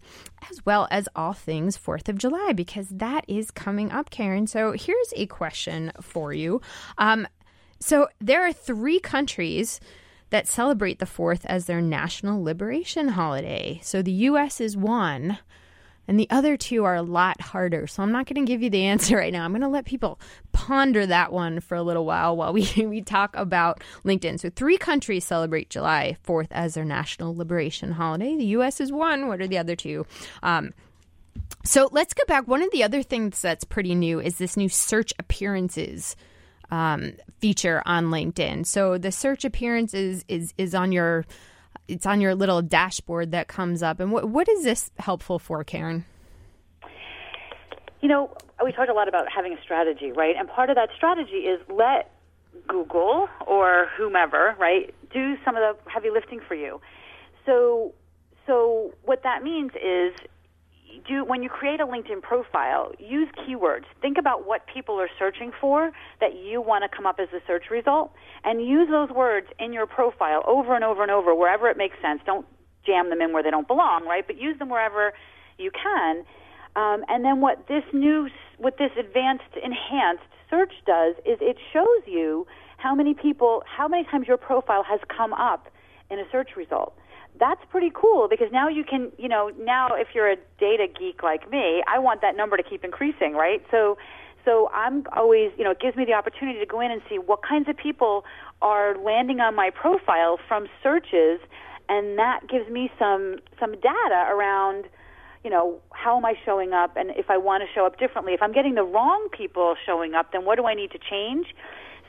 [0.52, 4.46] as well as all things 4th of July, because that is coming up, Karen.
[4.46, 6.62] So here's a question for you.
[7.00, 7.28] Um,
[7.80, 9.80] so there are three countries
[10.30, 13.80] that celebrate the 4th as their national liberation holiday.
[13.82, 15.40] So the US is one.
[16.12, 17.88] And the other two are a lot harder.
[17.88, 19.46] So I'm not going to give you the answer right now.
[19.46, 20.20] I'm going to let people
[20.52, 24.38] ponder that one for a little while while we, we talk about LinkedIn.
[24.38, 28.36] So three countries celebrate July 4th as their national liberation holiday.
[28.36, 28.82] The U.S.
[28.82, 29.30] is one.
[29.30, 30.06] What are the other two?
[30.44, 30.74] Um,
[31.64, 32.46] so let's go back.
[32.46, 36.18] One of the other things that's pretty new is this new search appearances
[36.72, 38.66] um, feature on LinkedIn.
[38.66, 41.26] So the search appearances is is on your
[41.92, 44.00] it's on your little dashboard that comes up.
[44.00, 46.06] And what what is this helpful for, Karen?
[48.02, 50.36] You know, we talked a lot about having a strategy, right?
[50.38, 52.12] And part of that strategy is let
[52.68, 56.82] Google or whomever, right, do some of the heavy lifting for you.
[57.46, 57.94] So
[58.48, 60.14] so what that means is
[61.08, 63.86] do when you create a LinkedIn profile, use keywords.
[64.02, 67.40] Think about what people are searching for that you want to come up as a
[67.48, 71.70] search result, and use those words in your profile over and over and over wherever
[71.70, 72.22] it makes sense.
[72.26, 72.46] Don't
[72.86, 74.26] jam them in where they don't belong, right?
[74.26, 75.14] But use them wherever
[75.58, 76.26] you can.
[76.76, 78.28] Um, and then what this new,
[78.58, 84.04] what this advanced, enhanced search does is it shows you how many people, how many
[84.06, 85.68] times your profile has come up
[86.10, 86.94] in a search result
[87.40, 91.24] that's pretty cool because now you can, you know, now if you're a data geek
[91.24, 93.64] like me, I want that number to keep increasing, right?
[93.72, 93.98] So,
[94.46, 97.18] so I'm always, you know, it gives me the opportunity to go in and see
[97.18, 98.26] what kinds of people
[98.62, 101.40] are landing on my profile from searches,
[101.90, 104.86] and that gives me some some data around,
[105.44, 108.34] you know, how am I showing up, and if I want to show up differently.
[108.34, 111.48] If I'm getting the wrong people showing up, then what do I need to change?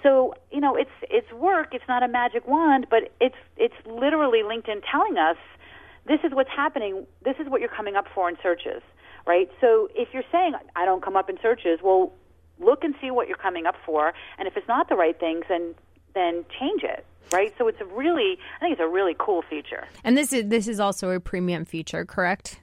[0.03, 1.69] So you know, it's it's work.
[1.73, 5.37] It's not a magic wand, but it's it's literally LinkedIn telling us
[6.07, 7.07] this is what's happening.
[7.25, 8.83] This is what you're coming up for in searches,
[9.27, 9.51] right?
[9.61, 12.13] So if you're saying I don't come up in searches, well,
[12.59, 15.45] look and see what you're coming up for, and if it's not the right things,
[15.49, 15.75] then
[16.15, 19.87] then change it right so it's a really i think it's a really cool feature
[20.05, 22.61] and this is this is also a premium feature correct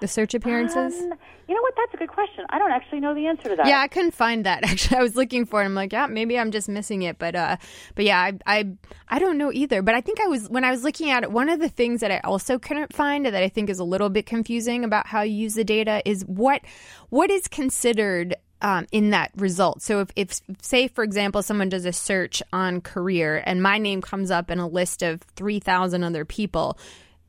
[0.00, 1.00] the search appearances?
[1.00, 1.14] Um,
[1.48, 1.74] you know what?
[1.76, 2.44] That's a good question.
[2.50, 3.66] I don't actually know the answer to that.
[3.66, 4.64] Yeah, I couldn't find that.
[4.70, 5.64] Actually, I was looking for it.
[5.64, 7.18] I'm like, yeah, maybe I'm just missing it.
[7.18, 7.56] But, uh,
[7.94, 8.72] but yeah, I, I,
[9.08, 9.82] I don't know either.
[9.82, 11.32] But I think I was when I was looking at it.
[11.32, 14.08] One of the things that I also couldn't find that I think is a little
[14.08, 16.62] bit confusing about how you use the data is what,
[17.08, 19.82] what is considered um, in that result.
[19.82, 24.02] So if, if, say, for example, someone does a search on career and my name
[24.02, 26.78] comes up in a list of 3,000 other people,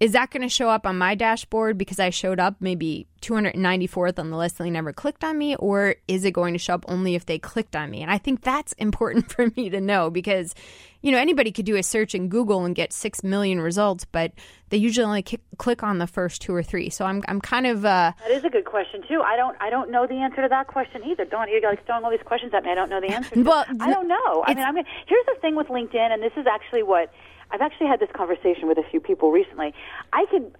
[0.01, 4.17] is that going to show up on my dashboard because I showed up maybe 294th
[4.17, 5.55] on the list and they never clicked on me?
[5.57, 8.01] Or is it going to show up only if they clicked on me?
[8.01, 10.55] And I think that's important for me to know because
[11.01, 14.33] you know, anybody could do a search in Google and get six million results, but
[14.69, 16.89] they usually only k- click on the first two or three.
[16.89, 19.21] So I'm I'm kind of uh, That is a good question too.
[19.21, 21.25] I don't I don't know the answer to that question either.
[21.25, 22.71] Don't you're like throwing all these questions at me.
[22.71, 23.35] I don't know the answer.
[23.35, 23.41] To.
[23.41, 24.43] Well, I don't know.
[24.45, 27.11] I mean, I mean, here's the thing with LinkedIn, and this is actually what
[27.51, 29.73] I've actually had this conversation with a few people recently.
[30.13, 30.55] I could,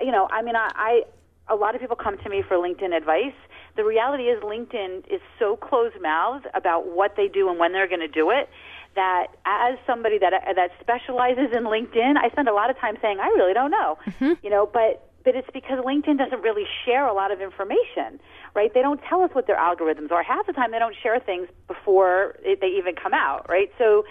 [0.00, 1.02] you know, I mean, I, I
[1.48, 3.34] a lot of people come to me for LinkedIn advice.
[3.76, 7.88] The reality is, LinkedIn is so closed mouthed about what they do and when they're
[7.88, 8.48] going to do it
[8.94, 13.18] that as somebody that that specializes in LinkedIn, I spend a lot of time saying
[13.20, 14.32] I really don't know, mm-hmm.
[14.42, 18.20] you know, but but it's because LinkedIn doesn't really share a lot of information,
[18.54, 18.72] right?
[18.72, 20.22] They don't tell us what their algorithms are.
[20.22, 23.70] Half the time, they don't share things before it, they even come out, right?
[23.78, 24.04] So,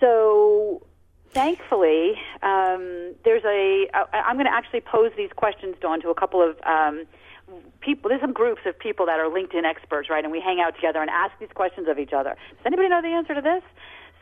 [0.00, 0.86] so
[1.32, 3.88] thankfully, um, there's a.
[3.94, 6.56] I- I'm going to actually pose these questions, Dawn, to a couple of.
[6.64, 7.06] Um,
[7.80, 10.74] people there's some groups of people that are linkedin experts right and we hang out
[10.76, 13.62] together and ask these questions of each other does anybody know the answer to this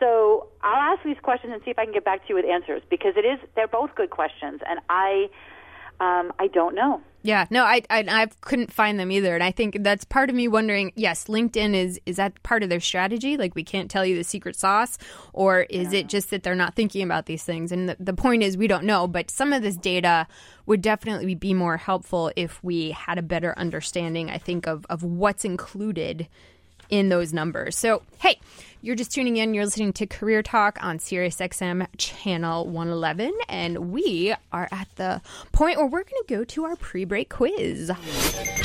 [0.01, 2.47] so i'll ask these questions and see if i can get back to you with
[2.47, 5.29] answers because it is they're both good questions and i
[6.01, 9.51] um, i don't know Yeah, no, I, I I couldn't find them either, and I
[9.51, 10.93] think that's part of me wondering.
[10.95, 13.37] Yes, LinkedIn is is that part of their strategy?
[13.37, 14.99] Like we can't tell you the secret sauce,
[15.33, 17.73] or is it just that they're not thinking about these things?
[17.73, 19.09] And the, the point is, we don't know.
[19.09, 20.29] But some of this data
[20.67, 24.31] would definitely be more helpful if we had a better understanding.
[24.31, 26.29] I think of of what's included
[26.91, 27.77] in those numbers.
[27.77, 28.39] So, hey,
[28.81, 29.55] you're just tuning in.
[29.55, 35.21] You're listening to Career Talk on SiriusXM channel 111, and we are at the
[35.53, 37.91] point where we're going to go to our pre-break quiz.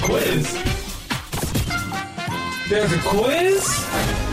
[0.01, 0.53] Quiz.
[2.69, 4.23] There's a quiz?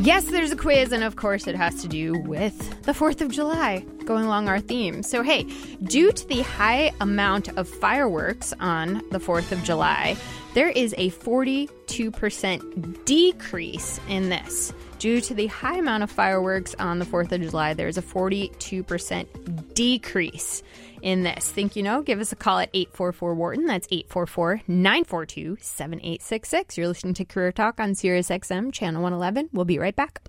[0.00, 3.32] Yes, there's a quiz, and of course, it has to do with the 4th of
[3.32, 5.02] July, going along our theme.
[5.02, 5.42] So, hey,
[5.82, 10.16] due to the high amount of fireworks on the 4th of July,
[10.58, 14.72] there is a 42% decrease in this.
[14.98, 19.74] Due to the high amount of fireworks on the 4th of July, there's a 42%
[19.74, 20.64] decrease
[21.00, 21.48] in this.
[21.48, 22.02] Think you know?
[22.02, 23.66] Give us a call at 844 Wharton.
[23.66, 26.76] That's 844 942 7866.
[26.76, 29.50] You're listening to Career Talk on Sirius XM, channel 111.
[29.52, 30.22] We'll be right back.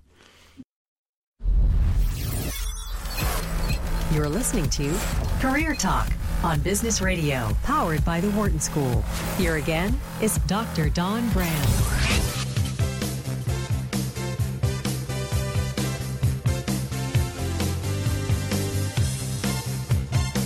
[4.14, 4.96] You're listening to
[5.40, 6.06] Career Talk
[6.42, 9.02] on Business Radio, powered by the Wharton School.
[9.36, 10.88] Here again is Dr.
[10.88, 11.68] Dawn Graham.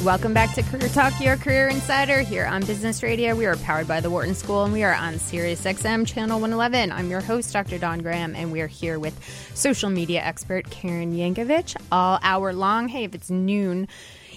[0.05, 3.35] Welcome back to Career Talk, your career insider here on Business Radio.
[3.35, 6.93] We are powered by the Wharton School and we are on Sirius XM channel 111.
[6.93, 7.79] I'm your host, Dr.
[7.79, 9.19] Dawn Graham, and we are here with
[9.55, 12.89] social media expert Karen Yankovich all hour long.
[12.89, 13.89] Hey, if it's noon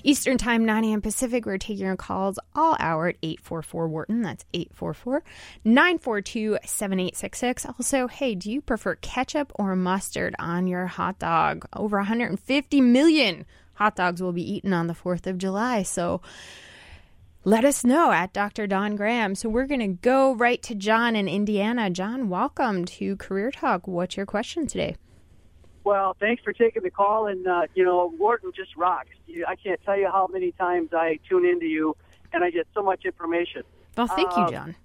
[0.03, 1.01] Eastern Time, 9 a.m.
[1.01, 4.21] Pacific, we're taking your calls all hour at 844 Wharton.
[4.21, 5.23] That's 844
[5.63, 7.65] 942 7866.
[7.65, 11.65] Also, hey, do you prefer ketchup or mustard on your hot dog?
[11.73, 15.83] Over 150 million hot dogs will be eaten on the 4th of July.
[15.83, 16.21] So
[17.43, 18.67] let us know at Dr.
[18.67, 19.35] Dawn Graham.
[19.35, 21.89] So we're going to go right to John in Indiana.
[21.89, 23.87] John, welcome to Career Talk.
[23.87, 24.95] What's your question today?
[25.87, 27.27] Well, thanks for taking the call.
[27.27, 29.11] And, uh, you know, Wharton just rocks.
[29.25, 31.95] You, I can't tell you how many times I tune into you
[32.33, 33.63] and I get so much information.
[33.95, 34.75] Well, thank you, Um, John.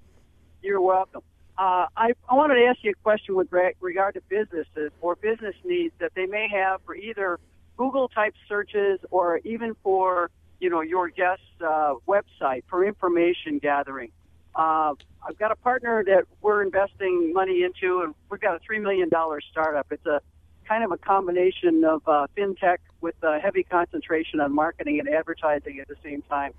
[0.63, 1.23] You're welcome.
[1.59, 5.17] Uh, I, I wanted to ask you a question with re- regard to businesses or
[5.17, 7.41] business needs that they may have for either
[7.77, 14.13] Google type searches or even for, you know, your guest's uh, website for information gathering.
[14.55, 14.95] Uh,
[15.29, 19.11] I've got a partner that we're investing money into, and we've got a $3 million
[19.51, 19.89] startup.
[19.91, 20.21] It's a
[20.69, 25.81] kind of a combination of uh, fintech with a heavy concentration on marketing and advertising
[25.81, 26.53] at the same time.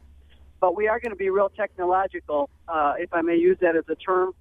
[0.59, 3.83] But we are going to be real technological, uh, if I may use that as
[3.89, 4.33] a term.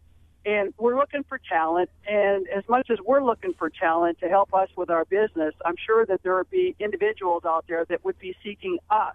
[0.44, 1.90] And we're looking for talent.
[2.07, 5.77] And as much as we're looking for talent to help us with our business, I'm
[5.85, 9.14] sure that there would be individuals out there that would be seeking us,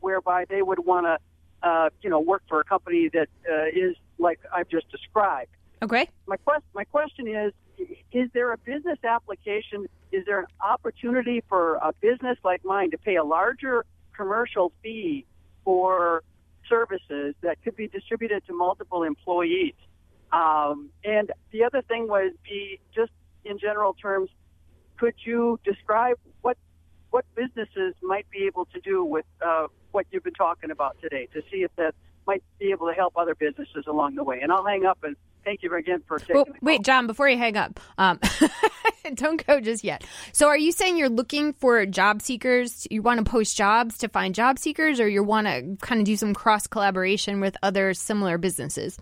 [0.00, 3.96] whereby they would want to, uh, you know, work for a company that uh, is
[4.18, 5.50] like I've just described
[5.84, 6.08] Okay.
[6.26, 7.52] my quest my question is
[8.12, 12.98] is there a business application is there an opportunity for a business like mine to
[12.98, 13.84] pay a larger
[14.16, 15.26] commercial fee
[15.64, 16.22] for
[16.68, 19.74] services that could be distributed to multiple employees
[20.32, 23.12] um, and the other thing was be just
[23.44, 24.30] in general terms
[24.96, 26.56] could you describe what
[27.10, 31.28] what businesses might be able to do with uh, what you've been talking about today
[31.32, 31.94] to see if that
[32.26, 34.40] might be able to help other businesses along the way.
[34.42, 35.14] And I'll hang up and
[35.44, 38.18] thank you again for taking Well, wait, John, before you hang up, um,
[39.14, 40.04] don't go just yet.
[40.32, 42.86] So, are you saying you're looking for job seekers?
[42.90, 46.06] You want to post jobs to find job seekers, or you want to kind of
[46.06, 48.98] do some cross collaboration with other similar businesses?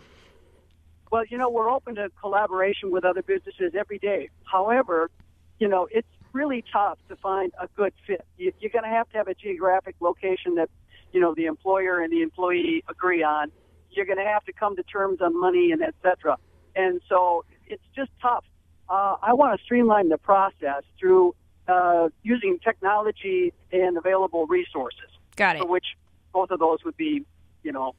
[1.10, 4.30] Well, you know, we're open to collaboration with other businesses every day.
[4.44, 5.10] However,
[5.58, 8.24] you know, it's really tough to find a good fit.
[8.38, 10.70] You're going to have to have a geographic location that,
[11.12, 13.52] you know, the employer and the employee agree on.
[13.92, 16.36] You're going to have to come to terms on money and et cetera.
[16.74, 18.44] And so it's just tough.
[18.88, 21.34] Uh, I want to streamline the process through
[21.68, 25.10] uh, using technology and available resources.
[25.36, 25.68] Got it.
[25.68, 25.86] Which
[26.32, 27.24] both of those would be,
[27.62, 27.94] you know,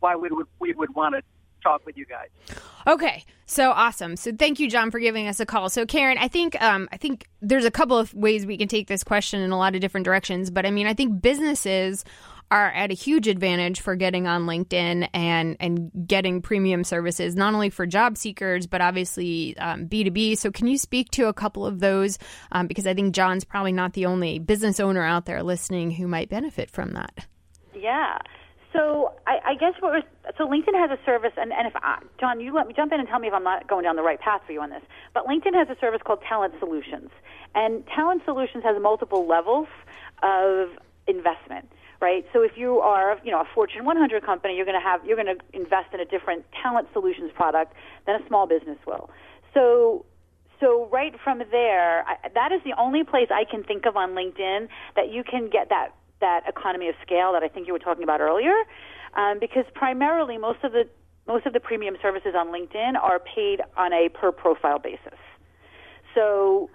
[0.00, 1.22] why we would we would want to
[1.62, 2.28] talk with you guys.
[2.86, 4.16] Okay, so awesome.
[4.16, 5.68] So thank you, John, for giving us a call.
[5.68, 8.86] So Karen, I think um, I think there's a couple of ways we can take
[8.86, 12.04] this question in a lot of different directions, but I mean, I think businesses
[12.50, 17.54] are at a huge advantage for getting on LinkedIn and and getting premium services, not
[17.54, 20.34] only for job seekers but obviously um, B two B.
[20.34, 22.18] So can you speak to a couple of those?
[22.52, 26.06] Um, because I think John's probably not the only business owner out there listening who
[26.06, 27.26] might benefit from that.
[27.74, 28.18] Yeah.
[28.72, 30.02] So I, I guess what was
[30.36, 33.00] so LinkedIn has a service, and, and if I, John, you let me jump in
[33.00, 34.82] and tell me if I'm not going down the right path for you on this.
[35.14, 37.10] But LinkedIn has a service called Talent Solutions,
[37.54, 39.68] and Talent Solutions has multiple levels
[40.22, 40.68] of
[41.06, 42.24] investment right?
[42.32, 45.16] So if you are, you know, a Fortune 100 company, you're going to have you're
[45.16, 47.74] going to invest in a different talent solutions product
[48.06, 49.10] than a small business will.
[49.54, 50.04] So
[50.60, 54.10] so right from there, I, that is the only place I can think of on
[54.10, 55.90] LinkedIn that you can get that
[56.20, 58.54] that economy of scale that I think you were talking about earlier,
[59.16, 60.84] um, because primarily most of the
[61.26, 65.18] most of the premium services on LinkedIn are paid on a per profile basis.
[66.14, 66.70] So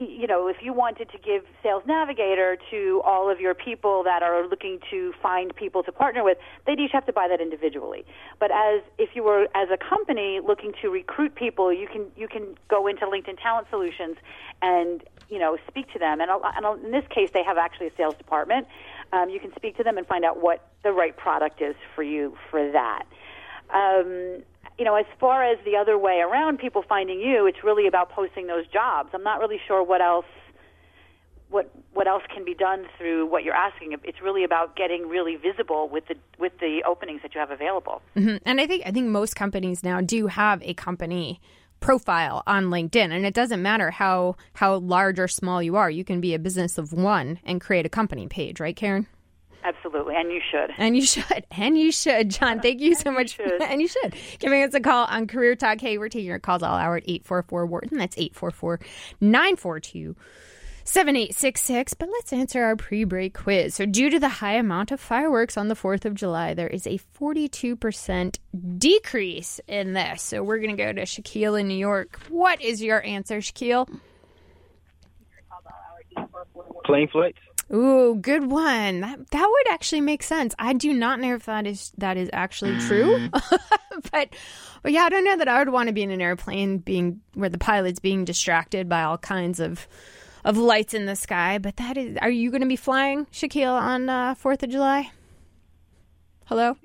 [0.00, 4.24] you know, if you wanted to give Sales Navigator to all of your people that
[4.24, 6.36] are looking to find people to partner with,
[6.66, 8.04] they'd each have to buy that individually.
[8.40, 12.26] But as if you were as a company looking to recruit people, you can you
[12.26, 14.16] can go into LinkedIn Talent Solutions
[14.62, 16.20] and you know speak to them.
[16.20, 18.66] And, and in this case, they have actually a sales department.
[19.12, 22.02] Um, you can speak to them and find out what the right product is for
[22.02, 23.04] you for that.
[23.72, 24.42] Um,
[24.78, 28.10] you know, as far as the other way around, people finding you, it's really about
[28.10, 29.10] posting those jobs.
[29.14, 30.26] I'm not really sure what else
[31.50, 33.94] what what else can be done through what you're asking.
[34.02, 38.02] It's really about getting really visible with the with the openings that you have available.
[38.16, 38.36] Mm-hmm.
[38.44, 41.40] And I think I think most companies now do have a company
[41.78, 45.90] profile on LinkedIn and it doesn't matter how how large or small you are.
[45.90, 49.06] You can be a business of one and create a company page, right, Karen?
[49.94, 50.70] Absolutely, and you should.
[50.76, 51.46] And you should.
[51.56, 52.30] And you should.
[52.30, 53.38] John, thank you so much.
[53.38, 54.14] You and you should.
[54.40, 55.80] Giving us a call on Career Talk.
[55.80, 57.98] Hey, we're taking your calls all hour at 844 Wharton.
[57.98, 58.80] That's 844
[59.20, 60.16] 942
[60.82, 61.94] 7866.
[61.94, 63.76] But let's answer our pre break quiz.
[63.76, 66.88] So, due to the high amount of fireworks on the 4th of July, there is
[66.88, 68.38] a 42%
[68.76, 70.22] decrease in this.
[70.22, 72.18] So, we're going to go to Shaquille in New York.
[72.28, 73.88] What is your answer, Shaquille?
[76.84, 77.38] Plane flights.
[77.72, 79.00] Ooh, good one.
[79.00, 80.54] That that would actually make sense.
[80.58, 83.28] I do not know if that is that is actually true,
[84.12, 84.28] but
[84.82, 87.20] but yeah, I don't know that I would want to be in an airplane being
[87.32, 89.88] where the pilot's being distracted by all kinds of
[90.44, 91.58] of lights in the sky.
[91.58, 95.10] But that is, are you going to be flying, Shaquille, on uh, Fourth of July?
[96.46, 96.76] Hello?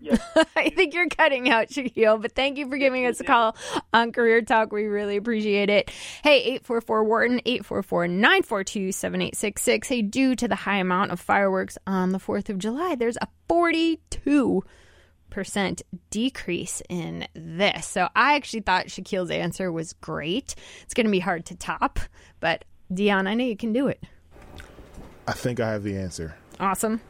[0.00, 0.20] Yes.
[0.56, 3.56] I think you're cutting out, Shaquille, but thank you for giving us a call
[3.92, 4.72] on Career Talk.
[4.72, 5.90] We really appreciate it.
[6.22, 9.88] Hey, 844 Wharton, 844 942 7866.
[9.88, 13.28] Hey, due to the high amount of fireworks on the 4th of July, there's a
[13.48, 14.62] 42
[15.30, 17.86] percent decrease in this.
[17.86, 20.54] So I actually thought Shaquille's answer was great.
[20.82, 22.00] It's going to be hard to top,
[22.40, 24.02] but Dion, I know you can do it.
[25.26, 26.34] I think I have the answer.
[26.58, 27.02] Awesome.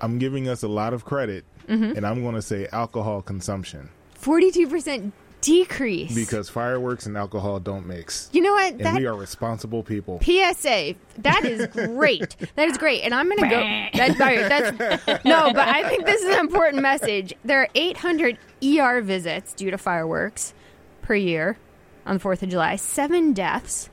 [0.00, 1.96] I'm giving us a lot of credit, Mhm.
[1.96, 6.14] and I'm going to say alcohol consumption 42% decrease.
[6.14, 8.28] because fireworks and alcohol don't mix.
[8.32, 8.72] You know what?
[8.74, 10.20] And That we are responsible people.
[10.22, 10.94] PSA.
[11.18, 12.36] That is great.
[12.56, 13.02] that is great.
[13.02, 13.60] And I'm going to go.
[14.18, 17.34] Right, that's no, but I think this is an important message.
[17.44, 20.54] There are 800 ER visits due to fireworks
[21.02, 21.56] per year
[22.06, 23.90] on the 4th of July, seven deaths,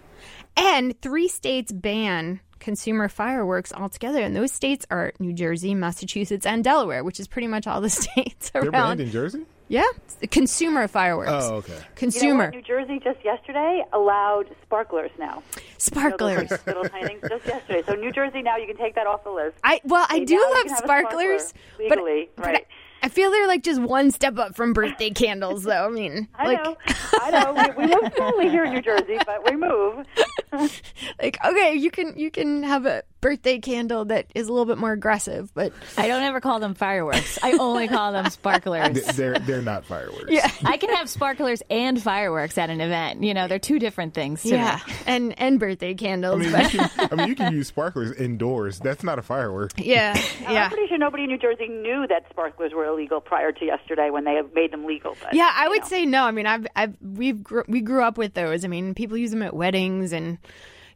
[0.57, 4.19] and three states ban consumer fireworks altogether.
[4.21, 7.89] And those states are New Jersey, Massachusetts, and Delaware, which is pretty much all the
[8.01, 8.63] states around.
[8.63, 8.97] They're around.
[8.97, 9.45] banned in Jersey?
[9.67, 9.85] Yeah,
[10.29, 11.31] consumer fireworks.
[11.31, 11.73] Oh, okay.
[11.73, 12.53] You know Consumer what?
[12.53, 15.41] New Jersey just yesterday allowed sparklers now.
[15.79, 16.51] sparklers.
[16.51, 17.83] Little, little tiny things just yesterday.
[17.87, 19.57] So New Jersey now you can take that off the list.
[19.63, 22.55] I well, I See, do love have sparklers, sparkler but, legally, but right?
[22.57, 22.65] I,
[23.05, 25.85] I feel they're like just one step up from birthday candles, though.
[25.85, 26.75] I mean, I like, know,
[27.21, 27.75] I know.
[27.77, 30.07] We, we move slowly here in New Jersey, but we move.
[31.21, 34.77] like Okay, you can you can have a birthday candle that is a little bit
[34.77, 37.39] more aggressive, but I don't ever call them fireworks.
[37.41, 39.03] I only call them sparklers.
[39.15, 40.25] They're they're not fireworks.
[40.29, 43.23] yeah, I can have sparklers and fireworks at an event.
[43.23, 44.43] You know, they're two different things.
[44.43, 44.93] To yeah, me.
[45.07, 46.35] and and birthday candles.
[46.35, 48.77] I mean, but you can, I mean, you can use sparklers indoors.
[48.77, 49.71] That's not a firework.
[49.77, 50.65] yeah, yeah.
[50.65, 54.11] I'm pretty sure nobody in New Jersey knew that sparklers were illegal prior to yesterday
[54.11, 55.17] when they made them legal.
[55.19, 55.87] But, Yeah, I would know.
[55.87, 56.25] say no.
[56.25, 58.63] I mean, I've, I've, we've, gr- we grew up with those.
[58.63, 60.37] I mean, people use them at weddings and,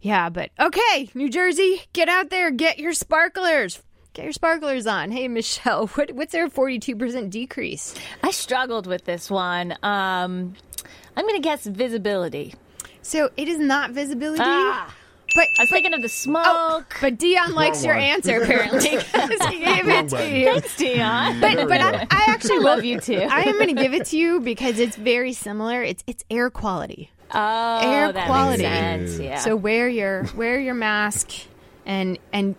[0.02, 0.30] yeah.
[0.30, 3.82] But okay, New Jersey, get out there, get your sparklers,
[4.14, 5.12] get your sparklers on.
[5.12, 7.96] Hey, Michelle, what, what's their forty-two percent decrease?
[8.24, 9.74] I struggled with this one.
[9.84, 10.54] Um,
[11.16, 12.54] I'm going to guess visibility.
[13.02, 14.94] So it is not visibility, Ah.
[15.34, 16.44] but I was thinking of the smoke.
[16.46, 18.04] oh, but Dion likes your one.
[18.04, 20.46] answer apparently 'cause he gave it to you.
[20.46, 21.40] Thanks, Dion.
[21.42, 23.18] But but I, I actually love you too.
[23.30, 25.82] I am going to give it to you because it's very similar.
[25.82, 27.10] It's it's air quality.
[27.32, 28.64] Oh, air that quality.
[28.64, 29.20] Makes sense.
[29.20, 29.40] Yeah.
[29.40, 31.32] So wear your wear your mask
[31.86, 32.56] and and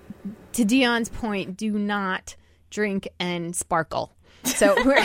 [0.53, 2.37] to Dion's point, do not
[2.71, 4.13] drink and sparkle.
[4.45, 5.01] So we're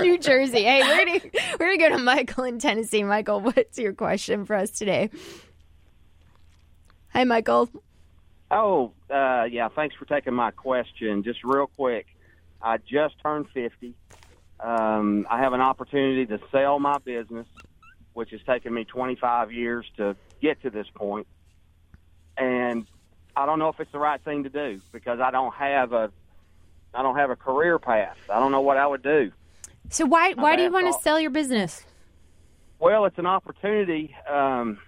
[0.00, 0.62] New Jersey.
[0.62, 1.20] Hey, we're gonna
[1.58, 3.02] we're gonna go to Michael in Tennessee.
[3.02, 5.10] Michael, what's your question for us today?
[7.08, 7.70] Hi, Michael.
[8.50, 9.68] Oh, uh, yeah.
[9.68, 11.22] Thanks for taking my question.
[11.22, 12.06] Just real quick,
[12.60, 13.94] I just turned 50.
[14.60, 17.46] Um, I have an opportunity to sell my business,
[18.14, 21.26] which has taken me 25 years to get to this point,
[22.36, 22.86] and
[23.36, 26.10] I don't know if it's the right thing to do because I don't have a
[26.94, 28.16] I don't have a career path.
[28.30, 29.32] I don't know what I would do.
[29.90, 31.84] So why why do you want to sell your business?
[32.78, 34.14] Well, it's an opportunity.
[34.28, 34.78] Um,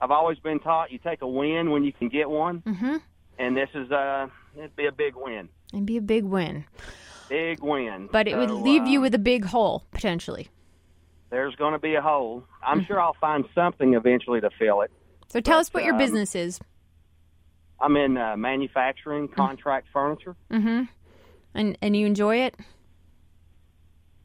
[0.00, 2.96] I've always been taught you take a win when you can get one, Mm-hmm.
[3.38, 5.48] and this is uh, it'd be a big win.
[5.72, 6.64] It'd be a big win,
[7.28, 8.08] Big win.
[8.10, 10.48] but it would So, leave you um, with a big hole potentially.
[11.30, 12.44] There's going to be a hole.
[12.62, 14.90] I'm sure I'll find something eventually to fill it.
[15.28, 16.60] So tell but, us what your um, business is.
[17.80, 20.36] I'm in uh, manufacturing, contract furniture.
[20.50, 20.82] Mm-hmm.
[21.54, 22.56] And and you enjoy it?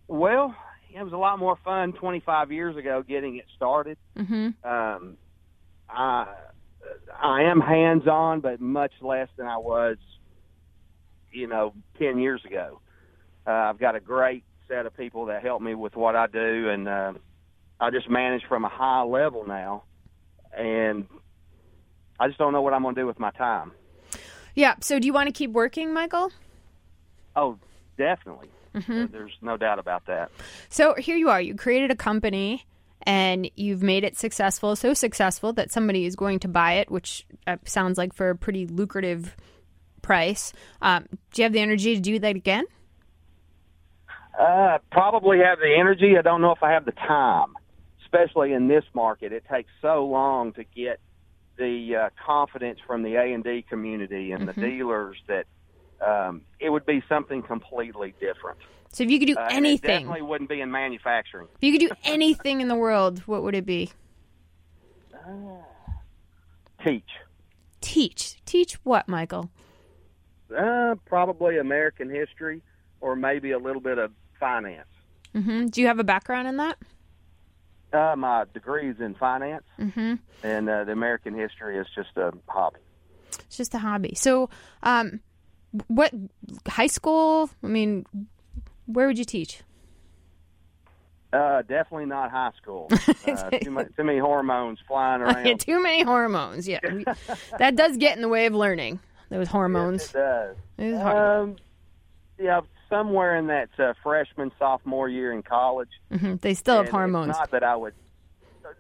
[0.08, 0.56] Well,
[0.94, 3.98] it was a lot more fun 25 years ago getting it started.
[4.18, 4.68] Mm-hmm.
[4.68, 5.18] Um,
[5.90, 6.28] I
[7.22, 9.98] I am hands on, but much less than I was,
[11.32, 12.82] you know, 10 years ago.
[13.48, 16.70] Uh, I've got a great set of people that help me with what I do,
[16.70, 17.14] and uh,
[17.80, 19.84] I just manage from a high level now.
[20.58, 21.06] And
[22.20, 23.74] I just don't know what I'm going to do with my time.
[24.56, 24.76] Yeah.
[24.80, 26.32] So do you want to keep working, Michael?
[27.36, 27.58] Oh,
[27.98, 28.48] definitely.
[28.74, 30.32] Uh, There's no doubt about that.
[30.70, 31.42] So here you are.
[31.42, 32.66] You created a company
[33.04, 37.26] and you've made it successful, so successful that somebody is going to buy it, which
[37.48, 39.36] uh, sounds like for a pretty lucrative
[40.02, 40.54] price.
[40.82, 42.66] Um, do you have the energy to do that again?
[44.40, 46.18] Uh, probably have the energy.
[46.18, 47.54] I don't know if I have the time,
[48.04, 49.32] especially in this market.
[49.32, 51.00] It takes so long to get
[51.58, 55.46] the uh, confidence from the A and D community and the dealers that
[56.06, 58.58] um, it would be something completely different.
[58.92, 61.48] So if you could do Uh, anything, definitely wouldn't be in manufacturing.
[61.56, 63.92] if you could do anything in the world, what would it be?
[66.84, 67.10] Teach.
[67.82, 68.42] Teach.
[68.46, 69.50] Teach what, Michael?
[70.56, 72.62] Uh, probably American history
[73.02, 74.88] or maybe a little bit of finance.
[75.34, 76.78] hmm Do you have a background in that?
[77.94, 82.32] Uh, my degree is in finance, hmm and uh, the American history is just a
[82.48, 82.80] hobby.
[83.40, 84.14] It's just a hobby.
[84.16, 84.50] So,
[84.84, 85.22] um,
[85.88, 86.14] what
[86.68, 87.50] high school?
[87.64, 88.06] I mean,
[88.86, 89.62] where would you teach?
[91.34, 92.90] Uh, definitely not high school.
[93.28, 95.48] Uh, too, much, too many hormones flying around.
[95.48, 96.68] Yeah, too many hormones.
[96.68, 96.80] Yeah,
[97.58, 99.00] that does get in the way of learning.
[99.30, 100.04] Those hormones.
[100.04, 100.56] It does.
[100.78, 100.94] It.
[101.02, 101.56] Um,
[102.38, 105.90] yeah, somewhere in that uh, freshman sophomore year in college.
[106.12, 107.30] Mhm, They still have hormones.
[107.30, 107.94] Not that I would.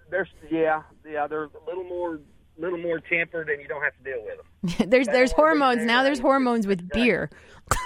[0.10, 2.20] There's yeah yeah they're a little more
[2.58, 4.38] little more tempered and you don't have to deal with
[4.80, 4.90] them.
[4.90, 6.04] there's there's don't wanna be hormones now.
[6.04, 7.30] There's hormones with beer.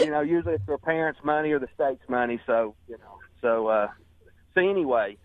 [0.00, 2.40] you know, usually it's their parents' money or the state's money.
[2.46, 3.88] So you know, so uh,
[4.54, 5.16] so anyway,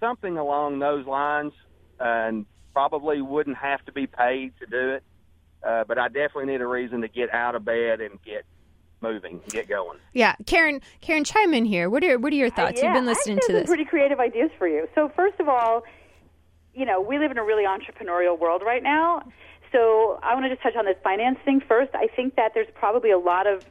[0.00, 1.52] something along those lines,
[2.00, 5.02] and probably wouldn't have to be paid to do it.
[5.64, 8.44] Uh, but I definitely need a reason to get out of bed and get
[9.00, 9.98] moving, get going.
[10.12, 10.80] Yeah, Karen.
[11.00, 11.88] Karen, chime in here.
[11.90, 12.80] What are what are your thoughts?
[12.80, 13.66] yeah, You've been listening I to have some this.
[13.68, 14.86] pretty creative ideas for you.
[14.94, 15.82] So first of all,
[16.74, 19.22] you know, we live in a really entrepreneurial world right now.
[19.72, 21.90] So I want to just touch on this finance thing first.
[21.94, 23.64] I think that there's probably a lot of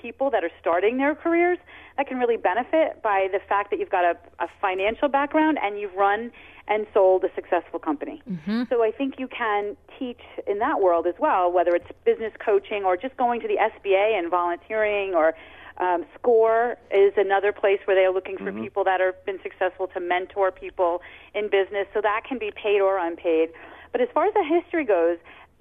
[0.00, 1.58] people that are starting their careers
[1.96, 5.78] that can really benefit by the fact that you've got a, a financial background and
[5.80, 6.30] you've run
[6.68, 8.22] and sold a successful company.
[8.68, 12.84] So I think you can teach in that world as well, whether it's business coaching
[12.84, 15.34] or just going to the SBA and volunteering or
[15.80, 19.86] Um, Score is another place where they are looking for people that have been successful
[19.94, 20.92] to mentor people
[21.38, 21.86] in business.
[21.94, 23.50] So that can be paid or unpaid.
[23.92, 25.18] But as far as the history goes,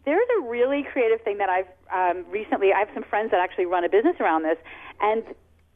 [0.08, 2.72] there's a really creative thing that I've um, recently.
[2.72, 4.58] I have some friends that actually run a business around this,
[5.02, 5.22] and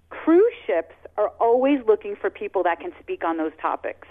[0.09, 4.07] cruise ships are always looking for people that can speak on those topics.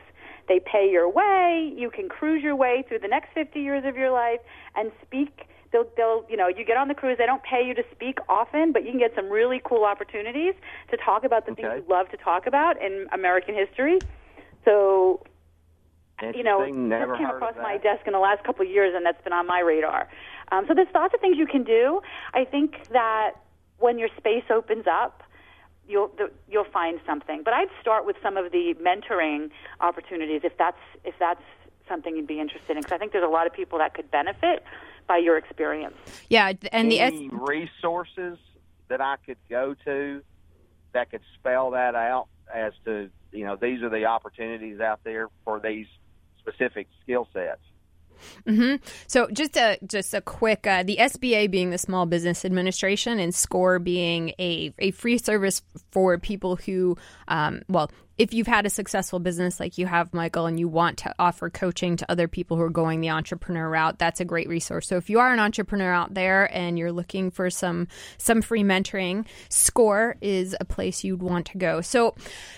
[0.47, 1.73] They pay your way.
[1.75, 4.41] You can cruise your way through the next 50 years of your life
[4.77, 5.49] and speak.
[5.73, 7.17] They'll, they'll, you know, you get on the cruise.
[7.19, 10.53] They don't pay you to speak often, but you can get some really cool opportunities
[10.91, 14.03] to talk about the things you love to talk about in American history.
[14.67, 15.23] So,
[16.23, 16.89] you know, Interesting.
[16.89, 19.33] Never this came across my desk in the last couple of years, and that's been
[19.33, 20.09] on my radar.
[20.53, 22.01] Um, so there's lots of things you can do.
[22.35, 23.33] I think that
[23.79, 25.23] when your space opens up,
[25.89, 27.43] you'll the, you'll find something.
[27.45, 29.51] But I'd start with some of the mentoring
[29.81, 31.43] opportunities if that's if that's
[31.89, 34.11] something you'd be interested in, because I think there's a lot of people that could
[34.11, 34.63] benefit
[35.09, 35.97] by your experience.
[36.29, 38.39] Yeah, and the Any resources
[38.89, 40.23] that I could go to
[40.93, 45.29] that could spell that out as to you know these are the opportunities out there
[45.45, 45.87] for these
[46.51, 47.61] specific skill sets.
[48.47, 48.75] hmm
[49.07, 53.35] So just a just a quick uh, the SBA being the Small Business Administration and
[53.35, 56.97] SCORE being a a free service for people who
[57.29, 57.91] um, well
[58.21, 61.49] if you've had a successful business like you have Michael and you want to offer
[61.49, 64.87] coaching to other people who are going the entrepreneur route that's a great resource.
[64.87, 68.63] So if you are an entrepreneur out there and you're looking for some some free
[68.63, 71.81] mentoring, SCORE is a place you'd want to go.
[71.81, 72.15] So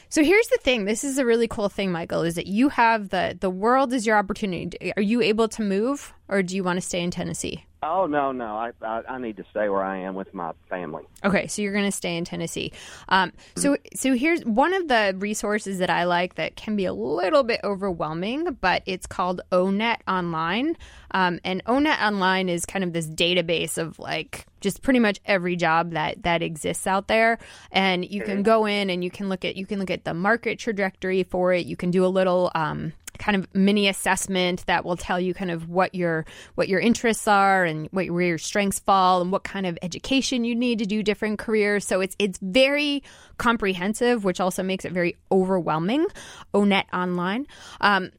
[0.08, 0.84] so here's the thing.
[0.84, 4.04] This is a really cool thing, Michael, is that you have the the world is
[4.04, 4.92] your opportunity.
[4.96, 7.64] Are you able to move or do you want to stay in Tennessee?
[7.84, 11.02] Oh no, no, I, I I need to stay where I am with my family.
[11.24, 12.72] Okay, so you're going to stay in Tennessee.
[13.08, 16.92] Um, so, so here's one of the resources that I like that can be a
[16.92, 20.76] little bit overwhelming, but it's called ONET Online.
[21.10, 25.56] Um, and ONET Online is kind of this database of like just pretty much every
[25.56, 27.38] job that that exists out there,
[27.72, 30.14] and you can go in and you can look at you can look at the
[30.14, 31.66] market trajectory for it.
[31.66, 32.52] You can do a little.
[32.54, 36.80] Um, kind of mini assessment that will tell you kind of what your what your
[36.80, 40.78] interests are and what, where your strengths fall and what kind of education you need
[40.78, 41.86] to do different careers.
[41.86, 43.02] So it's it's very
[43.38, 46.06] comprehensive, which also makes it very overwhelming.
[46.54, 47.46] ONET Online.
[47.80, 48.10] Um,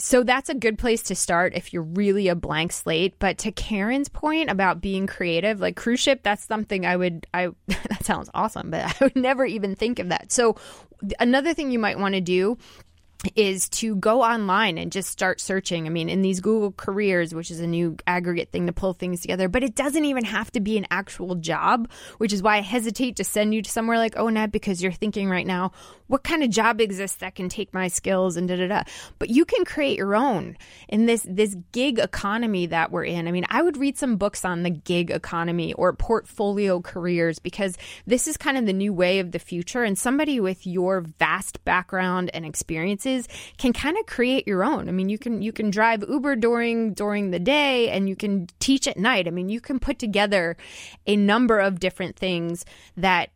[0.00, 3.18] so that's a good place to start if you're really a blank slate.
[3.18, 7.48] But to Karen's point about being creative, like cruise ship, that's something I would I
[7.66, 10.32] that sounds awesome, but I would never even think of that.
[10.32, 10.56] So
[11.18, 12.56] another thing you might want to do
[13.34, 15.86] is to go online and just start searching.
[15.86, 19.20] I mean, in these Google careers, which is a new aggregate thing to pull things
[19.20, 22.60] together, but it doesn't even have to be an actual job, which is why I
[22.62, 25.72] hesitate to send you to somewhere like ONET because you're thinking right now,
[26.06, 28.82] what kind of job exists that can take my skills and da da da.
[29.18, 30.56] But you can create your own
[30.88, 33.28] in this this gig economy that we're in.
[33.28, 37.76] I mean, I would read some books on the gig economy or portfolio careers because
[38.06, 39.84] this is kind of the new way of the future.
[39.84, 43.09] And somebody with your vast background and experiences
[43.58, 44.88] can kind of create your own.
[44.88, 48.48] I mean, you can you can drive Uber during during the day and you can
[48.58, 49.26] teach at night.
[49.26, 50.56] I mean, you can put together
[51.06, 52.64] a number of different things
[52.96, 53.30] that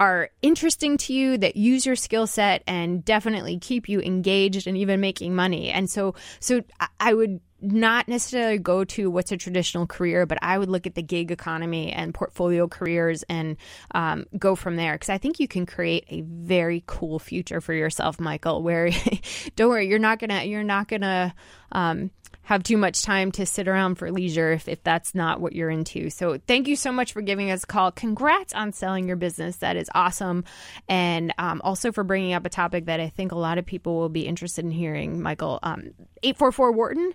[0.00, 4.76] are interesting to you that use your skill set and definitely keep you engaged and
[4.76, 5.70] even making money.
[5.70, 10.38] And so so I- I would not necessarily go to what's a traditional career, but
[10.42, 13.56] I would look at the gig economy and portfolio careers and
[13.92, 17.74] um, go from there because I think you can create a very cool future for
[17.74, 18.62] yourself, Michael.
[18.62, 18.90] Where
[19.56, 21.34] don't worry, you're not gonna you're not gonna
[21.72, 22.10] um,
[22.48, 25.68] have too much time to sit around for leisure if, if that's not what you're
[25.68, 26.08] into.
[26.08, 27.92] So thank you so much for giving us a call.
[27.92, 29.56] Congrats on selling your business.
[29.56, 30.44] That is awesome.
[30.88, 33.98] And um, also for bringing up a topic that I think a lot of people
[33.98, 35.58] will be interested in hearing, Michael.
[35.62, 35.90] Um,
[36.22, 37.12] 844 Wharton.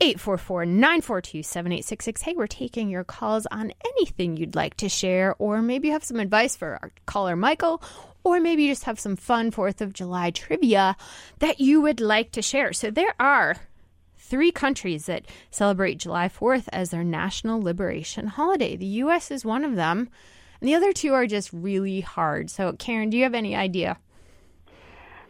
[0.00, 2.22] 844-942-7866.
[2.22, 6.04] Hey, we're taking your calls on anything you'd like to share, or maybe you have
[6.04, 7.82] some advice for our caller Michael,
[8.22, 10.94] or maybe you just have some fun 4th of July trivia
[11.38, 12.74] that you would like to share.
[12.74, 13.56] So there are
[14.28, 18.76] three countries that celebrate July 4th as their national liberation holiday.
[18.76, 19.30] The U.S.
[19.30, 20.08] is one of them,
[20.60, 22.50] and the other two are just really hard.
[22.50, 23.98] So, Karen, do you have any idea?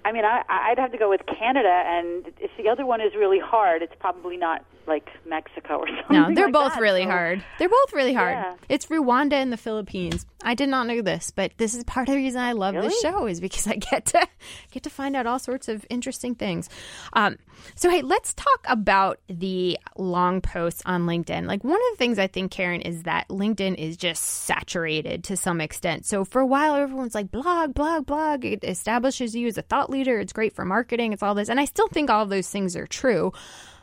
[0.05, 3.15] I mean, I, I'd have to go with Canada, and if the other one is
[3.15, 6.05] really hard, it's probably not like Mexico or something.
[6.11, 6.81] No, they're like both that.
[6.81, 7.45] really So- hard.
[7.59, 8.33] They're both really hard.
[8.37, 8.55] Yeah.
[8.69, 10.27] It's Rwanda and the Philippines.
[10.43, 13.01] I did not know this, but this is part of the reason I love this
[13.01, 14.27] show is because I get to
[14.71, 16.69] get to find out all sorts of interesting things.
[17.13, 17.37] Um,
[17.75, 21.47] so hey, let's talk about the long posts on LinkedIn.
[21.47, 25.37] Like one of the things I think, Karen, is that LinkedIn is just saturated to
[25.37, 26.07] some extent.
[26.07, 28.45] So for a while, everyone's like blog, blog, blog.
[28.45, 30.21] It establishes you as a thought leader.
[30.21, 31.13] It's great for marketing.
[31.13, 33.33] It's all this, and I still think all of those things are true.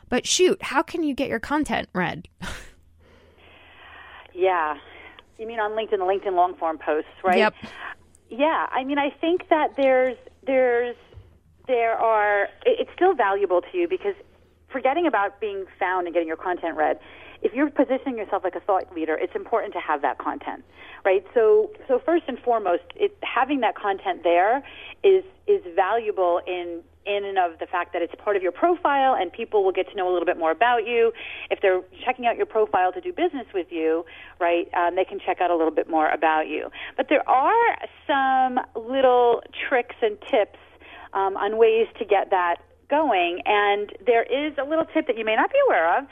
[0.08, 2.28] But shoot, how can you get your content read?
[4.36, 4.76] Yeah.
[5.38, 7.38] You mean on LinkedIn, the LinkedIn long form posts, right?
[7.38, 7.54] Yep.
[8.28, 10.96] Yeah, I mean, I think that there's there's
[11.66, 14.14] there are it's still valuable to you because
[14.70, 16.98] forgetting about being found and getting your content read,
[17.42, 20.64] if you're positioning yourself like a thought leader, it's important to have that content,
[21.04, 21.24] right?
[21.34, 24.62] So so first and foremost, it, having that content there
[25.02, 29.14] is is valuable in in and of the fact that it's part of your profile
[29.14, 31.12] and people will get to know a little bit more about you.
[31.50, 34.04] If they're checking out your profile to do business with you,
[34.40, 36.70] right, um, they can check out a little bit more about you.
[36.96, 37.76] But there are
[38.06, 40.58] some little tricks and tips
[41.12, 42.56] um, on ways to get that
[42.88, 43.40] going.
[43.46, 46.06] And there is a little tip that you may not be aware of.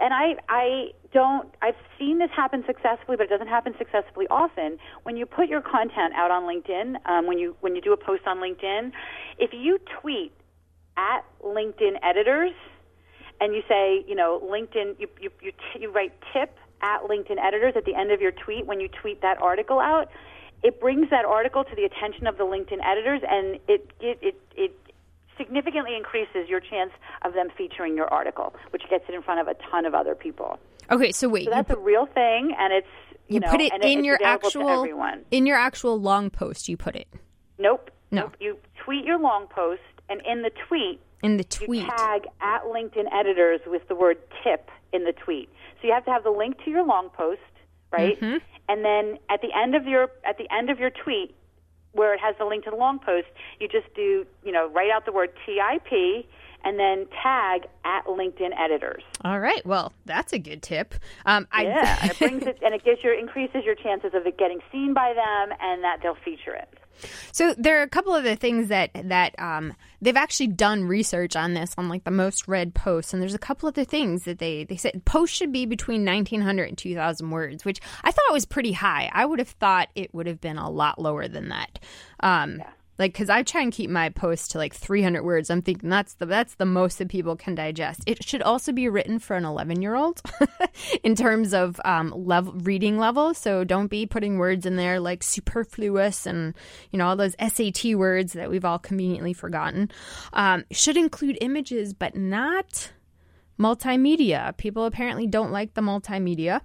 [0.00, 4.78] And I, I don't, I've seen this happen successfully, but it doesn't happen successfully often.
[5.02, 7.96] When you put your content out on LinkedIn, um, when you, when you do a
[7.96, 8.92] post on LinkedIn,
[9.38, 10.32] if you tweet
[10.96, 12.52] at LinkedIn editors
[13.40, 17.38] and you say, you know, LinkedIn, you, you, you, t- you write tip at LinkedIn
[17.42, 20.08] editors at the end of your tweet when you tweet that article out,
[20.62, 24.40] it brings that article to the attention of the LinkedIn editors and it, it, it,
[24.56, 24.76] it
[25.36, 29.48] significantly increases your chance of them featuring your article, which gets it in front of
[29.48, 30.58] a ton of other people.
[30.90, 32.86] Okay, so wait, So that's a real thing, and it's
[33.28, 36.68] you, you know, put it in it's your actual in your actual long post.
[36.68, 37.08] You put it
[37.58, 37.90] Nope.
[38.10, 38.22] No.
[38.22, 38.36] Nope.
[38.40, 41.88] You tweet your long post, and in the tweet, in the you tweet.
[41.88, 45.48] tag at LinkedIn editors with the word tip in the tweet.
[45.80, 47.40] So you have to have the link to your long post,
[47.90, 48.20] right?
[48.20, 48.38] Mm-hmm.
[48.68, 51.34] And then at the end of your at the end of your tweet,
[51.92, 53.28] where it has the link to the long post,
[53.60, 56.26] you just do you know write out the word TIP
[56.64, 59.02] and then tag at LinkedIn editors.
[59.24, 60.94] All right, well, that's a good tip.
[61.26, 64.26] Um, I, Yeah, and it brings it and it gives your increases your chances of
[64.26, 66.68] it getting seen by them and that they'll feature it.
[67.32, 71.36] So there are a couple of the things that that um, they've actually done research
[71.36, 74.38] on this on like the most read posts, and there's a couple other things that
[74.38, 78.44] they they said posts should be between 1900 and 2000 words, which I thought was
[78.44, 79.10] pretty high.
[79.12, 81.78] I would have thought it would have been a lot lower than that.
[82.20, 82.62] Um,
[82.98, 85.50] Like, because I try and keep my posts to like 300 words.
[85.50, 88.02] I'm thinking that's the that's the most that people can digest.
[88.06, 90.20] It should also be written for an 11 year old
[91.02, 93.34] in terms of um, level reading level.
[93.34, 96.54] So don't be putting words in there like superfluous and
[96.90, 99.90] you know all those SAT words that we've all conveniently forgotten.
[100.32, 102.92] Um, should include images, but not
[103.62, 104.56] multimedia.
[104.56, 106.60] People apparently don't like the multimedia.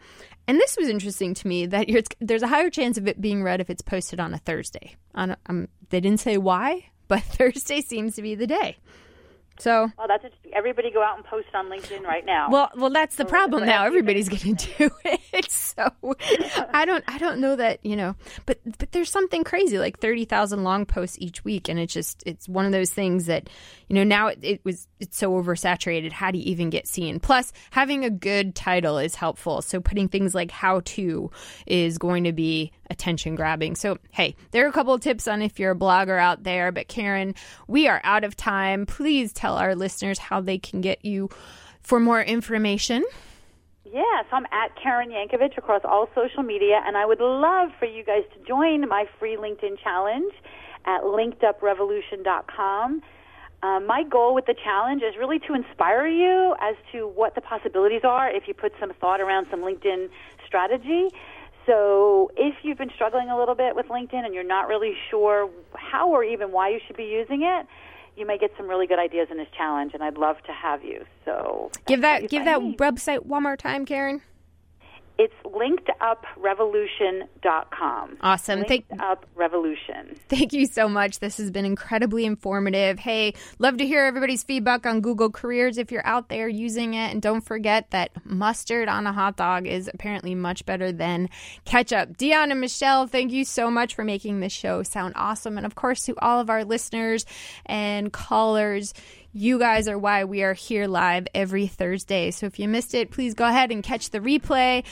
[0.47, 1.87] And this was interesting to me that
[2.19, 4.95] there's a higher chance of it being read if it's posted on a Thursday.
[5.13, 8.77] On a, um, they didn't say why, but Thursday seems to be the day.
[9.59, 10.53] So, Well, that's interesting.
[10.53, 12.49] Everybody go out and post on LinkedIn right now.
[12.49, 13.83] well, well, that's the problem now.
[13.83, 15.51] else do you Everybody's going to do it.
[15.51, 15.91] So,
[16.73, 20.25] I don't, I don't know that you know, but but there's something crazy like thirty
[20.25, 23.49] thousand long posts each week, and it's just it's one of those things that
[23.87, 26.11] you know now it, it was it's so oversaturated.
[26.11, 27.19] How do you even get seen?
[27.19, 29.61] Plus, having a good title is helpful.
[29.61, 31.29] So, putting things like "how to"
[31.67, 33.75] is going to be attention grabbing.
[33.75, 36.71] So, hey, there are a couple of tips on if you're a blogger out there.
[36.71, 37.35] But Karen,
[37.67, 38.85] we are out of time.
[38.85, 41.29] Please tell our listeners how they can get you
[41.81, 43.03] for more information.
[43.85, 47.85] Yeah, so I'm at Karen Yankovich across all social media, and I would love for
[47.85, 50.33] you guys to join my free LinkedIn challenge
[50.85, 53.01] at linkeduprevolution.com.
[53.63, 57.41] Um, my goal with the challenge is really to inspire you as to what the
[57.41, 60.09] possibilities are if you put some thought around some LinkedIn
[60.45, 61.07] strategy.
[61.67, 65.49] So, if you've been struggling a little bit with LinkedIn and you're not really sure
[65.75, 67.67] how or even why you should be using it,
[68.15, 70.83] you may get some really good ideas in this challenge, and I'd love to have
[70.83, 71.05] you.
[71.25, 72.75] So, Give that give that me.
[72.77, 74.21] website one more time, Karen.
[75.19, 78.17] It's linkeduprevolution.com.
[78.21, 78.65] Awesome.
[78.65, 80.15] Thank Linked Up Revolution.
[80.29, 81.17] Thank you so much.
[81.19, 82.99] This has been incredibly informative.
[82.99, 87.11] Hey, love to hear everybody's feedback on Google Careers if you're out there using it.
[87.11, 91.29] And don't forget that mustard on a hot dog is apparently much better than
[91.65, 92.15] ketchup.
[92.17, 95.57] Dion and Michelle, thank you so much for making this show sound awesome.
[95.57, 97.25] And of course, to all of our listeners
[97.65, 98.93] and callers,
[99.37, 102.31] you guys are why we are here live every Thursday.
[102.31, 104.83] So if you missed it, please go ahead and catch the replay.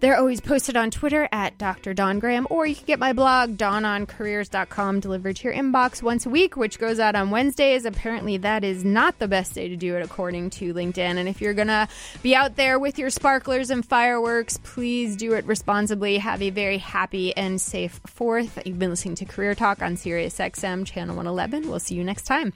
[0.00, 1.92] They're always posted on Twitter at Dr.
[1.92, 6.30] Dawn Graham, or you can get my blog, dawnoncareers.com, delivered to your inbox once a
[6.30, 7.84] week, which goes out on Wednesdays.
[7.84, 10.98] Apparently, that is not the best day to do it, according to LinkedIn.
[10.98, 11.88] And if you're going to
[12.22, 16.18] be out there with your sparklers and fireworks, please do it responsibly.
[16.18, 18.64] Have a very happy and safe 4th.
[18.66, 21.68] You've been listening to Career Talk on Sirius XM, Channel 111.
[21.68, 22.52] We'll see you next time.